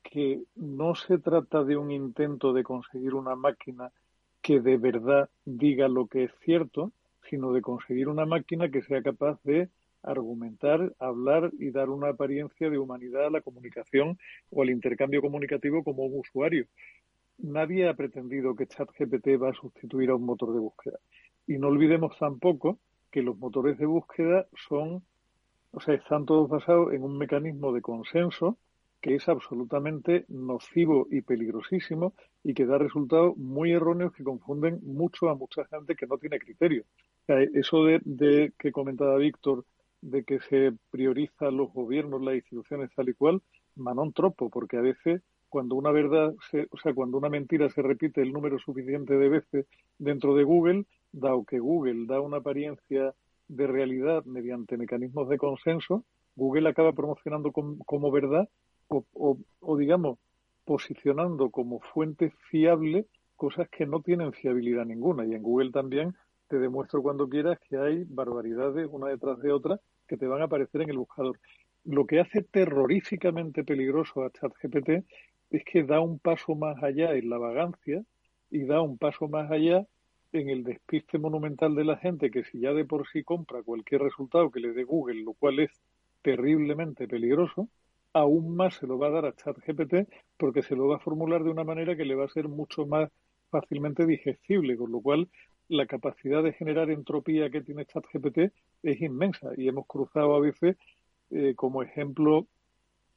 [0.02, 3.90] que no se trata de un intento de conseguir una máquina
[4.42, 6.92] que de verdad diga lo que es cierto,
[7.29, 9.68] sino de conseguir una máquina que sea capaz de
[10.03, 14.18] argumentar, hablar y dar una apariencia de humanidad a la comunicación
[14.51, 16.66] o al intercambio comunicativo como un usuario
[17.39, 20.99] nadie ha pretendido que ChatGPT va a sustituir a un motor de búsqueda.
[21.47, 22.79] Y no olvidemos tampoco
[23.11, 25.03] que los motores de búsqueda son,
[25.72, 28.59] o sea, están todos basados en un mecanismo de consenso
[29.01, 35.29] que es absolutamente nocivo y peligrosísimo y que da resultados muy erróneos que confunden mucho
[35.29, 36.85] a mucha gente que no tiene criterio.
[37.29, 39.64] Eso de, que comentaba Víctor,
[40.01, 43.43] de que se prioriza los gobiernos, las instituciones tal y cual,
[43.77, 46.35] manón tropo, porque a veces cuando una verdad,
[46.70, 49.66] o sea, cuando una mentira se repite el número suficiente de veces
[49.99, 53.14] dentro de Google, dado que Google da una apariencia
[53.47, 56.05] de realidad mediante mecanismos de consenso,
[56.37, 58.49] Google acaba promocionando como, verdad
[58.89, 59.05] o,
[59.61, 60.18] o, digamos,
[60.64, 63.07] posicionando como fuente fiable
[63.37, 65.25] cosas que no tienen fiabilidad ninguna.
[65.25, 66.14] Y en Google también
[66.55, 70.44] te demuestro cuando quieras que hay barbaridades una detrás de otra que te van a
[70.44, 71.40] aparecer en el buscador.
[71.82, 75.05] Lo que hace terroríficamente peligroso a ChatGPT
[75.50, 78.05] es que da un paso más allá en la vagancia
[78.52, 79.84] y da un paso más allá
[80.30, 84.02] en el despiste monumental de la gente que si ya de por sí compra cualquier
[84.02, 85.72] resultado que le dé Google, lo cual es
[86.22, 87.68] terriblemente peligroso,
[88.12, 91.42] aún más se lo va a dar a ChatGPT porque se lo va a formular
[91.42, 93.11] de una manera que le va a ser mucho más
[93.50, 95.28] fácilmente digestible, con lo cual
[95.69, 98.53] la capacidad de generar entropía que tiene ChatGPT
[98.83, 100.77] es inmensa y hemos cruzado a veces
[101.31, 102.47] eh, como ejemplo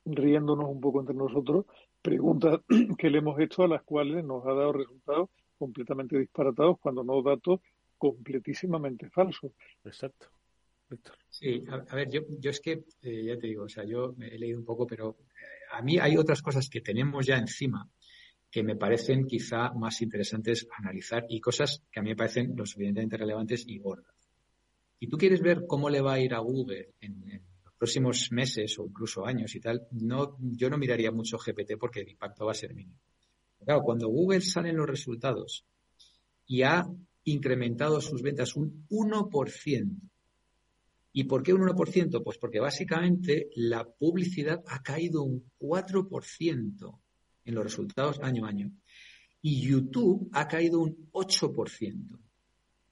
[0.05, 1.65] riéndonos un poco entre nosotros
[2.01, 2.61] preguntas
[2.97, 7.21] que le hemos hecho a las cuales nos ha dado resultados completamente disparatados cuando no
[7.21, 7.59] datos
[7.97, 9.51] completísimamente falsos.
[9.83, 10.27] Exacto.
[10.89, 11.15] Víctor.
[11.29, 14.37] Sí, a, ver, yo, yo es que, eh, ya te digo, o sea, yo he
[14.37, 17.89] leído un poco, pero eh, a mí hay otras cosas que tenemos ya encima
[18.57, 22.65] que me parecen quizá más interesantes analizar y cosas que a mí me parecen lo
[22.65, 24.15] suficientemente relevantes y gordas.
[24.99, 27.43] Si tú quieres ver cómo le va a ir a Google en
[27.77, 32.09] próximos meses o incluso años y tal, no, yo no miraría mucho GPT porque el
[32.09, 32.97] impacto va a ser mínimo.
[33.63, 35.63] Claro, cuando Google sale en los resultados
[36.47, 36.83] y ha
[37.25, 39.99] incrementado sus ventas un 1%.
[41.13, 42.23] ¿Y por qué un 1%?
[42.23, 46.99] Pues porque básicamente la publicidad ha caído un 4%
[47.47, 48.71] en los resultados año a año.
[49.41, 52.19] Y YouTube ha caído un 8%.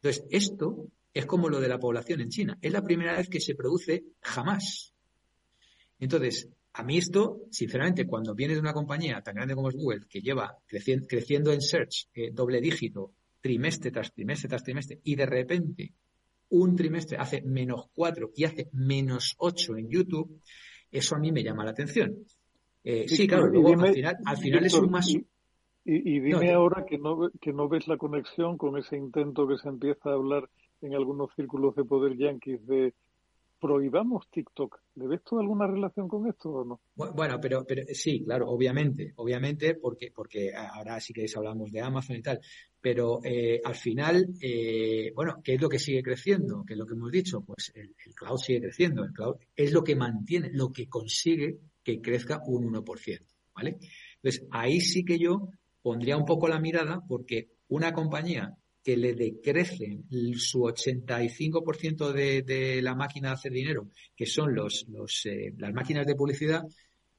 [0.01, 2.58] Entonces, esto es como lo de la población en China.
[2.62, 4.93] Es la primera vez que se produce jamás.
[5.99, 10.08] Entonces, a mí esto, sinceramente, cuando viene de una compañía tan grande como es Google,
[10.10, 15.26] que lleva creciendo, en search eh, doble dígito, trimestre tras trimestre tras trimestre, y de
[15.26, 15.93] repente
[16.49, 20.41] un trimestre hace menos cuatro y hace menos ocho en YouTube,
[20.91, 22.26] eso a mí me llama la atención.
[22.86, 25.07] Eh, sí, claro, luego al final, al final es un más...
[25.88, 29.69] Y, dime ahora que no, que no ves la conexión con ese intento que se
[29.69, 30.49] empieza a hablar
[30.81, 32.93] en algunos círculos de poder yanquis de
[33.59, 34.79] prohibamos TikTok.
[34.95, 36.81] ¿Le ves tú alguna relación con esto o no?
[36.95, 42.17] Bueno, pero, pero sí, claro, obviamente, obviamente, porque, porque ahora sí que hablamos de Amazon
[42.17, 42.39] y tal,
[42.79, 46.63] pero eh, al final, eh, bueno, ¿qué es lo que sigue creciendo?
[46.65, 47.41] ¿Qué es lo que hemos dicho?
[47.41, 52.01] Pues el, cloud sigue creciendo, el cloud es lo que mantiene, lo que consigue que
[52.01, 53.19] crezca un 1%,
[53.55, 53.77] ¿vale?
[54.15, 55.49] Entonces, ahí sí que yo
[55.81, 60.05] pondría un poco la mirada porque una compañía que le decrecen
[60.36, 65.73] su 85% de, de la máquina de hacer dinero, que son los, los, eh, las
[65.73, 66.63] máquinas de publicidad,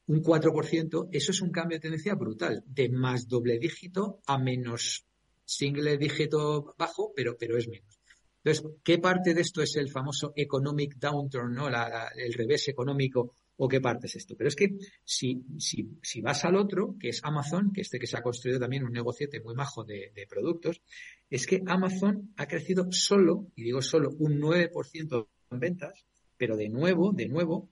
[0.08, 5.06] un 4%, eso es un cambio de tendencia brutal, de más doble dígito a menos
[5.44, 8.00] single dígito bajo, pero, pero es menos.
[8.44, 11.68] Entonces, ¿qué parte de esto es el famoso economic downturn, ¿no?
[11.68, 14.34] el revés económico o qué parte es esto.
[14.36, 18.06] Pero es que si, si, si vas al otro, que es Amazon, que este que
[18.06, 20.82] se ha construido también un negociete muy majo de, productos,
[21.30, 26.04] es que Amazon ha crecido solo, y digo solo, un 9% en ventas,
[26.36, 27.70] pero de nuevo, de nuevo,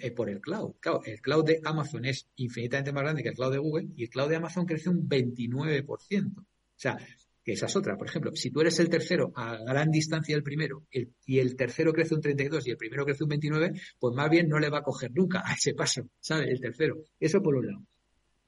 [0.00, 0.74] eh, por el cloud.
[0.78, 4.04] Claro, el cloud de Amazon es infinitamente más grande que el cloud de Google y
[4.04, 6.38] el cloud de Amazon crece un 29%.
[6.38, 6.44] O
[6.76, 6.98] sea,
[7.44, 7.96] que esa es otra.
[7.96, 11.92] Por ejemplo, si tú eres el tercero a gran distancia del primero y el tercero
[11.92, 14.78] crece un 32 y el primero crece un 29, pues más bien no le va
[14.78, 16.48] a coger nunca a ese paso, ¿sabes?
[16.48, 16.96] El tercero.
[17.20, 17.84] Eso por un lado.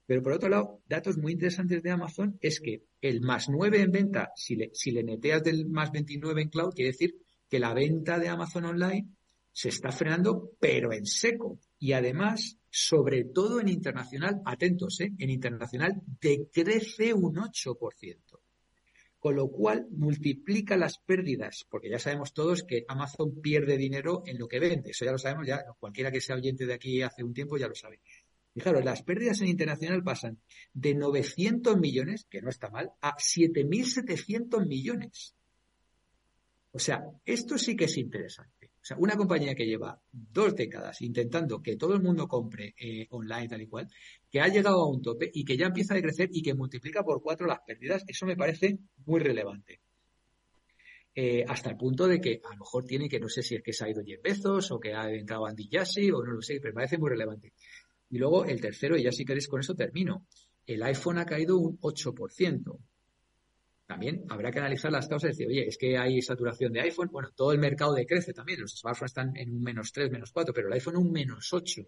[0.07, 3.91] Pero por otro lado, datos muy interesantes de Amazon es que el más 9 en
[3.91, 7.17] venta, si le, si le neteas del más 29 en cloud, quiere decir
[7.51, 9.09] que la venta de Amazon online
[9.53, 11.59] se está frenando, pero en seco.
[11.79, 15.13] Y además, sobre todo en internacional, atentos, ¿eh?
[15.19, 18.46] en internacional decrece un 8%
[19.27, 24.39] con lo cual multiplica las pérdidas, porque ya sabemos todos que Amazon pierde dinero en
[24.39, 27.25] lo que vende, eso ya lo sabemos, ya cualquiera que sea oyente de aquí hace
[27.25, 27.99] un tiempo ya lo sabe.
[28.55, 30.39] Fijaros, las pérdidas en internacional pasan
[30.73, 35.35] de 900 millones, que no está mal, a 7.700 millones.
[36.71, 38.71] O sea, esto sí que es interesante.
[38.81, 43.09] O sea, una compañía que lleva dos décadas intentando que todo el mundo compre eh,
[43.11, 43.89] online tal y cual,
[44.37, 47.03] que ha llegado a un tope y que ya empieza a crecer y que multiplica
[47.03, 49.81] por cuatro las pérdidas, eso me parece muy relevante.
[51.15, 53.63] Eh, hasta el punto de que a lo mejor tiene que, no sé si es
[53.63, 56.43] que se ha ido 10 pesos o que ha entrado Andy Jassy o no lo
[56.43, 57.55] sé, pero me parece muy relevante.
[58.11, 60.27] Y luego el tercero, y ya si queréis con eso termino.
[60.67, 62.79] El iPhone ha caído un 8%
[63.87, 67.09] también habrá que analizar las causas y decir, oye, es que hay saturación de iPhone.
[67.13, 68.61] Bueno, todo el mercado decrece también.
[68.61, 71.83] Los smartphones están en un menos 3, menos 4, pero el iPhone un menos 8.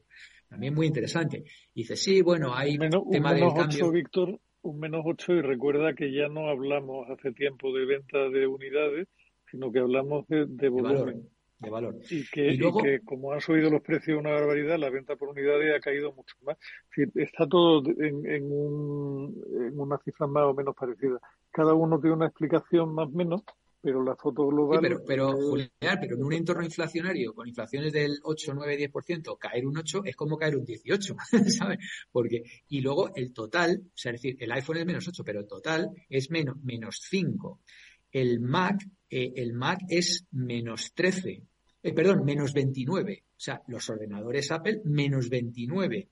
[0.49, 1.43] También muy interesante.
[1.75, 3.79] Y dice, sí, bueno, hay menos, tema un del menos cambio.
[3.87, 8.29] 8, Víctor, un menos 8 y recuerda que ya no hablamos hace tiempo de venta
[8.29, 9.09] de unidades,
[9.51, 10.95] sino que hablamos de, de volumen.
[11.05, 11.15] valor,
[11.59, 11.97] de valor.
[12.11, 15.17] Y que, Y luego- y que como han subido los precios una barbaridad, la venta
[15.17, 16.57] por unidades ha caído mucho más.
[17.17, 21.19] Está todo en, en, un, en una cifra más o menos parecida.
[21.59, 23.43] Cada uno tiene una explicación más o menos,
[23.81, 27.49] pero la foto Sí, global pero, pero, es- Julián, pero en un entorno inflacionario, con
[27.49, 31.17] inflaciones del 8, 9, 10%, caer un 8 es como caer un 18,
[31.49, 31.79] ¿sabes?
[32.13, 35.41] Porque, y luego el total, o sea, es decir, el iPhone es menos 8, pero
[35.41, 37.61] el total es menos, menos 5.
[38.13, 38.81] El Mac,
[39.11, 41.43] eh, el Mac es menos 13,
[41.83, 43.25] eh, perdón, menos 29.
[43.31, 46.09] O sea, los ordenadores Apple, menos 29.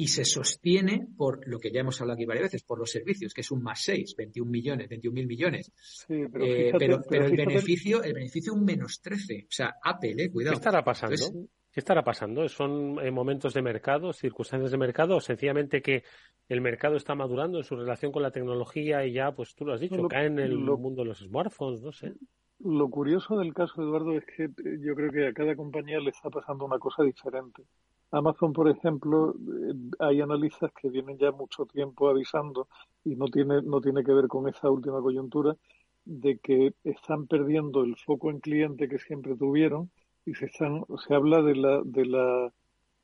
[0.00, 3.34] Y se sostiene por lo que ya hemos hablado aquí varias veces, por los servicios,
[3.34, 5.72] que es un más 6, 21 millones, 21 mil millones.
[5.74, 9.44] Sí, pero Eh, pero, pero el fíjate- beneficio, el beneficio un menos 13.
[9.48, 10.54] O sea, Apple, eh, ¿Qué cuidado.
[10.54, 11.14] estará pasando?
[11.16, 12.48] Entonces, ¿Qué estará pasando?
[12.48, 16.02] ¿Son eh, momentos de mercado, circunstancias de mercado o sencillamente que
[16.48, 19.74] el mercado está madurando en su relación con la tecnología y ya, pues tú lo
[19.74, 22.14] has dicho, Lo- cae en el lo- mundo de los smartphones, no sé.
[22.60, 26.10] Lo curioso del caso, Eduardo, es que eh, yo creo que a cada compañía le
[26.10, 27.62] está pasando una cosa diferente.
[28.10, 32.68] Amazon, por ejemplo, eh, hay analistas que vienen ya mucho tiempo avisando
[33.04, 35.56] y no tiene, no tiene que ver con esa última coyuntura
[36.04, 39.90] de que están perdiendo el foco en cliente que siempre tuvieron
[40.24, 42.52] y se están, se habla de la, de la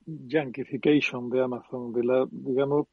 [0.06, 2.86] yankification de Amazon, de la, digamos,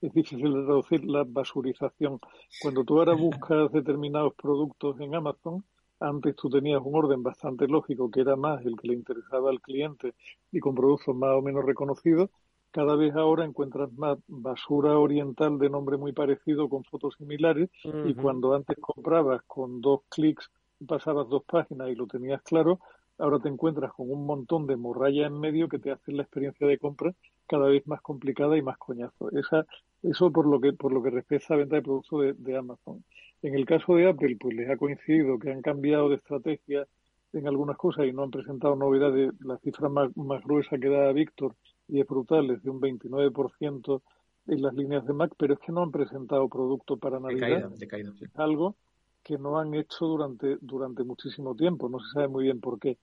[0.00, 2.20] es difícil de traducir la basurización.
[2.60, 5.64] Cuando tú ahora buscas determinados productos en Amazon,
[6.00, 9.60] antes tú tenías un orden bastante lógico que era más el que le interesaba al
[9.60, 10.14] cliente
[10.52, 12.30] y con productos más o menos reconocidos.
[12.70, 17.70] Cada vez ahora encuentras más basura oriental de nombre muy parecido con fotos similares
[18.02, 20.50] y cuando antes comprabas con dos clics
[20.86, 22.80] pasabas dos páginas y lo tenías claro,
[23.18, 26.66] ahora te encuentras con un montón de morralla en medio que te hacen la experiencia
[26.66, 27.14] de compra
[27.46, 29.30] cada vez más complicada y más coñazo.
[29.32, 29.66] Esa,
[30.02, 33.04] eso por lo que por lo que respecta a venta de productos de, de Amazon.
[33.46, 36.84] En el caso de Apple, pues les ha coincidido que han cambiado de estrategia
[37.32, 39.32] en algunas cosas y no han presentado novedades.
[39.38, 41.54] La cifra más, más gruesa que da Víctor
[41.86, 44.02] y es brutal, es de un 29%
[44.48, 47.70] en las líneas de Mac, pero es que no han presentado producto para Navidad decaído,
[47.70, 48.24] decaído, sí.
[48.34, 48.74] algo
[49.22, 51.88] que no han hecho durante, durante muchísimo tiempo.
[51.88, 52.98] No se sabe muy bien por qué.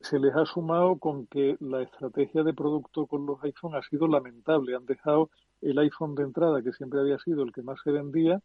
[0.00, 4.08] Se les ha sumado con que la estrategia de producto con los iPhone ha sido
[4.08, 4.74] lamentable.
[4.74, 5.28] Han dejado
[5.60, 8.40] el iPhone de entrada, que siempre había sido el que más se vendía,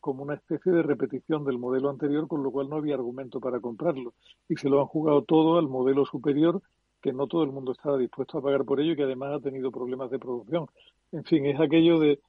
[0.00, 3.60] como una especie de repetición del modelo anterior, con lo cual no había argumento para
[3.60, 4.14] comprarlo.
[4.48, 6.62] Y se lo han jugado todo al modelo superior,
[7.02, 9.40] que no todo el mundo estaba dispuesto a pagar por ello y que además ha
[9.40, 10.66] tenido problemas de producción.
[11.12, 12.20] En fin, es aquello de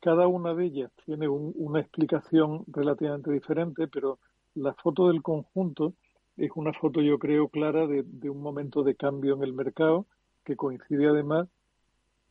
[0.00, 4.18] cada una de ellas tiene un- una explicación relativamente diferente, pero
[4.54, 5.94] la foto del conjunto
[6.36, 10.06] es una foto, yo creo, clara de, de un momento de cambio en el mercado
[10.44, 11.48] que coincide además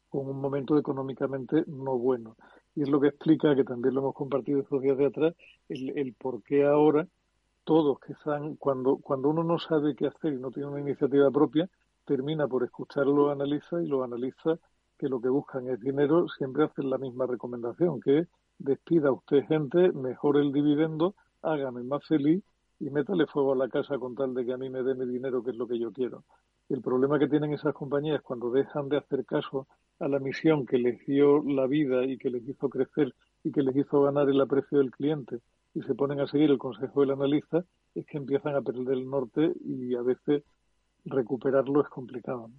[0.09, 2.36] con un momento económicamente no bueno.
[2.76, 5.34] Y es lo que explica, que también lo hemos compartido estos días de atrás,
[5.69, 7.07] el, por qué ahora
[7.63, 11.32] todos que están, cuando, cuando uno no sabe qué hacer y no tiene una iniciativa
[11.32, 11.69] propia,
[12.05, 14.59] termina por escuchar los analistas y los analistas
[14.97, 18.28] que lo que buscan es dinero, siempre hacen la misma recomendación, que es
[18.59, 22.43] despida usted gente, mejore el dividendo, hágame más feliz
[22.80, 25.05] y métale fuego a la casa con tal de que a mí me dé mi
[25.05, 26.23] dinero, que es lo que yo quiero.
[26.69, 29.67] El problema que tienen esas compañías cuando dejan de hacer caso
[29.99, 33.61] a la misión que les dio la vida y que les hizo crecer y que
[33.61, 35.39] les hizo ganar el aprecio del cliente,
[35.75, 39.09] y se ponen a seguir el consejo del analista, es que empiezan a perder el
[39.09, 40.43] norte y a veces
[41.05, 42.49] recuperarlo es complicado.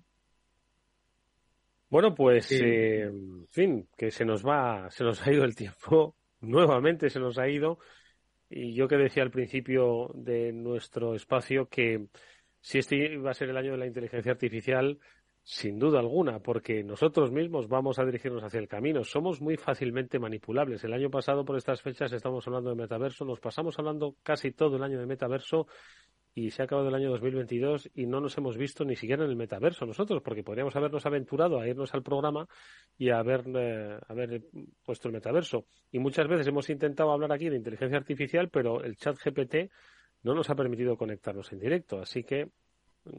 [1.89, 6.15] Bueno, pues, eh, en fin, que se nos va, se nos ha ido el tiempo,
[6.41, 7.79] nuevamente se nos ha ido.
[8.49, 12.07] Y yo que decía al principio de nuestro espacio que
[12.61, 14.99] si este iba a ser el año de la inteligencia artificial,
[15.49, 19.05] sin duda alguna, porque nosotros mismos vamos a dirigirnos hacia el camino.
[19.05, 20.83] Somos muy fácilmente manipulables.
[20.83, 24.75] El año pasado, por estas fechas, estamos hablando de metaverso, nos pasamos hablando casi todo
[24.75, 25.69] el año de metaverso
[26.35, 29.31] y se ha acabado el año 2022 y no nos hemos visto ni siquiera en
[29.31, 32.49] el metaverso nosotros, porque podríamos habernos aventurado a irnos al programa
[32.99, 34.43] y a haber, eh, haber
[34.85, 35.67] puesto el metaverso.
[35.93, 39.71] Y muchas veces hemos intentado hablar aquí de inteligencia artificial, pero el chat GPT
[40.25, 42.01] no nos ha permitido conectarnos en directo.
[42.01, 42.49] Así que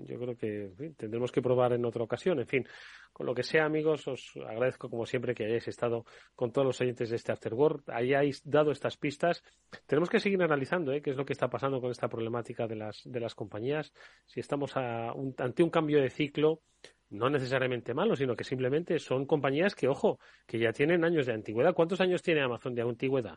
[0.05, 2.39] yo creo que tendremos que probar en otra ocasión.
[2.39, 2.67] En fin,
[3.13, 6.81] con lo que sea, amigos, os agradezco como siempre que hayáis estado con todos los
[6.81, 9.43] oyentes de este Afterworld, hayáis dado estas pistas.
[9.85, 11.01] Tenemos que seguir analizando ¿eh?
[11.01, 13.93] qué es lo que está pasando con esta problemática de las, de las compañías.
[14.25, 16.61] Si estamos ante un cambio de ciclo,
[17.09, 21.33] no necesariamente malo, sino que simplemente son compañías que, ojo, que ya tienen años de
[21.33, 21.73] antigüedad.
[21.73, 23.35] ¿Cuántos años tiene Amazon de antigüedad?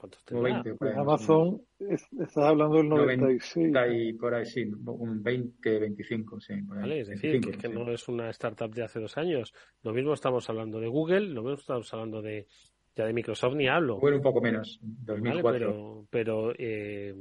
[0.00, 0.24] ¿Cuántos
[0.78, 3.70] pues Amazon, estás hablando del 96.
[3.92, 6.54] y por ahí, sí, un 20, 25, sí.
[6.62, 9.52] vale, es decir, que, no es una startup de hace dos años.
[9.82, 12.46] Lo mismo estamos hablando de Google, lo mismo estamos hablando de
[12.96, 13.98] ya de Microsoft ni hablo.
[14.00, 15.52] Bueno, un poco menos, 2004.
[15.52, 17.14] pero, pero eh,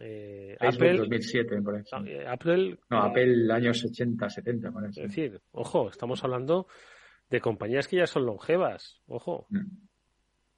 [0.00, 2.00] eh, Apple 2007, por eso.
[2.00, 5.00] No, eh, Apple, no, Apple años 80, 70, por eso.
[5.00, 6.66] Es decir, ojo, estamos hablando
[7.30, 9.46] de compañías que ya son longevas, ojo.
[9.50, 9.85] Mm.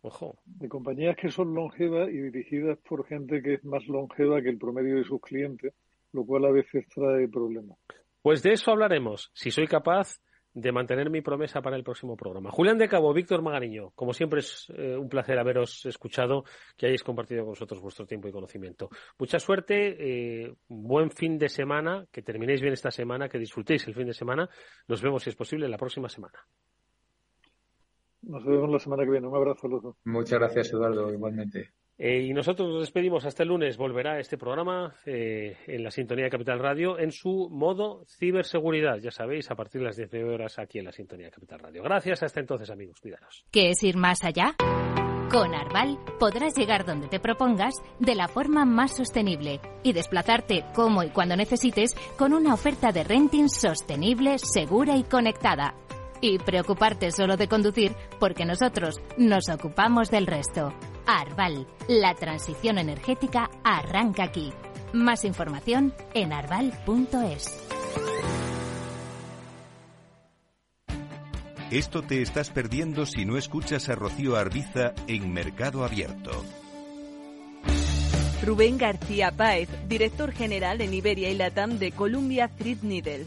[0.02, 0.38] Ojo.
[0.44, 4.58] De compañías que son longevas y dirigidas por gente que es más longeva que el
[4.58, 5.74] promedio de sus clientes,
[6.12, 7.78] lo cual a veces trae problemas.
[8.22, 10.20] Pues de eso hablaremos, si soy capaz
[10.60, 12.50] de mantener mi promesa para el próximo programa.
[12.50, 16.44] Julián de Cabo, Víctor Magariño, como siempre es eh, un placer haberos escuchado,
[16.76, 18.88] que hayáis compartido con nosotros vuestro tiempo y conocimiento.
[19.18, 23.94] Mucha suerte, eh, buen fin de semana, que terminéis bien esta semana, que disfrutéis el
[23.94, 24.48] fin de semana.
[24.88, 26.38] Nos vemos, si es posible, la próxima semana.
[28.22, 29.26] Nos vemos la semana que viene.
[29.26, 29.96] Un abrazo a los dos.
[30.04, 31.70] Muchas gracias, Eduardo, igualmente.
[31.98, 33.76] Eh, y nosotros nos despedimos hasta el lunes.
[33.76, 38.98] Volverá este programa eh, en la sintonía de Capital Radio en su modo ciberseguridad.
[38.98, 41.82] Ya sabéis, a partir de las 19 horas aquí en la sintonía de Capital Radio.
[41.82, 42.22] Gracias.
[42.22, 43.00] Hasta entonces, amigos.
[43.00, 43.44] Cuidaros.
[43.50, 44.54] ¿Qué es ir más allá?
[45.30, 51.02] Con Arval podrás llegar donde te propongas de la forma más sostenible y desplazarte como
[51.02, 55.74] y cuando necesites con una oferta de renting sostenible, segura y conectada
[56.20, 60.72] y preocuparte solo de conducir porque nosotros nos ocupamos del resto.
[61.06, 64.52] Arval, la transición energética arranca aquí.
[64.92, 67.68] Más información en arval.es.
[71.70, 76.44] Esto te estás perdiendo si no escuchas a Rocío Arbiza en Mercado Abierto.
[78.42, 83.26] Rubén García Páez, director general en Iberia y Latam de Columbia Threadneedle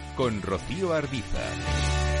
[0.15, 2.20] con Rocío Arbiza.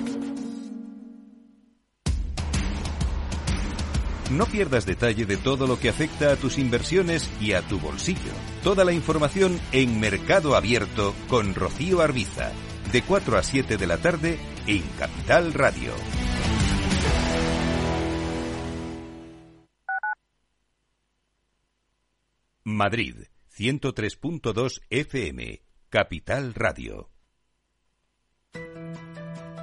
[4.31, 8.31] No pierdas detalle de todo lo que afecta a tus inversiones y a tu bolsillo.
[8.63, 12.51] Toda la información en Mercado Abierto con Rocío Arbiza,
[12.93, 15.91] de 4 a 7 de la tarde en Capital Radio.
[22.63, 23.15] Madrid,
[23.57, 27.10] 103.2 FM, Capital Radio.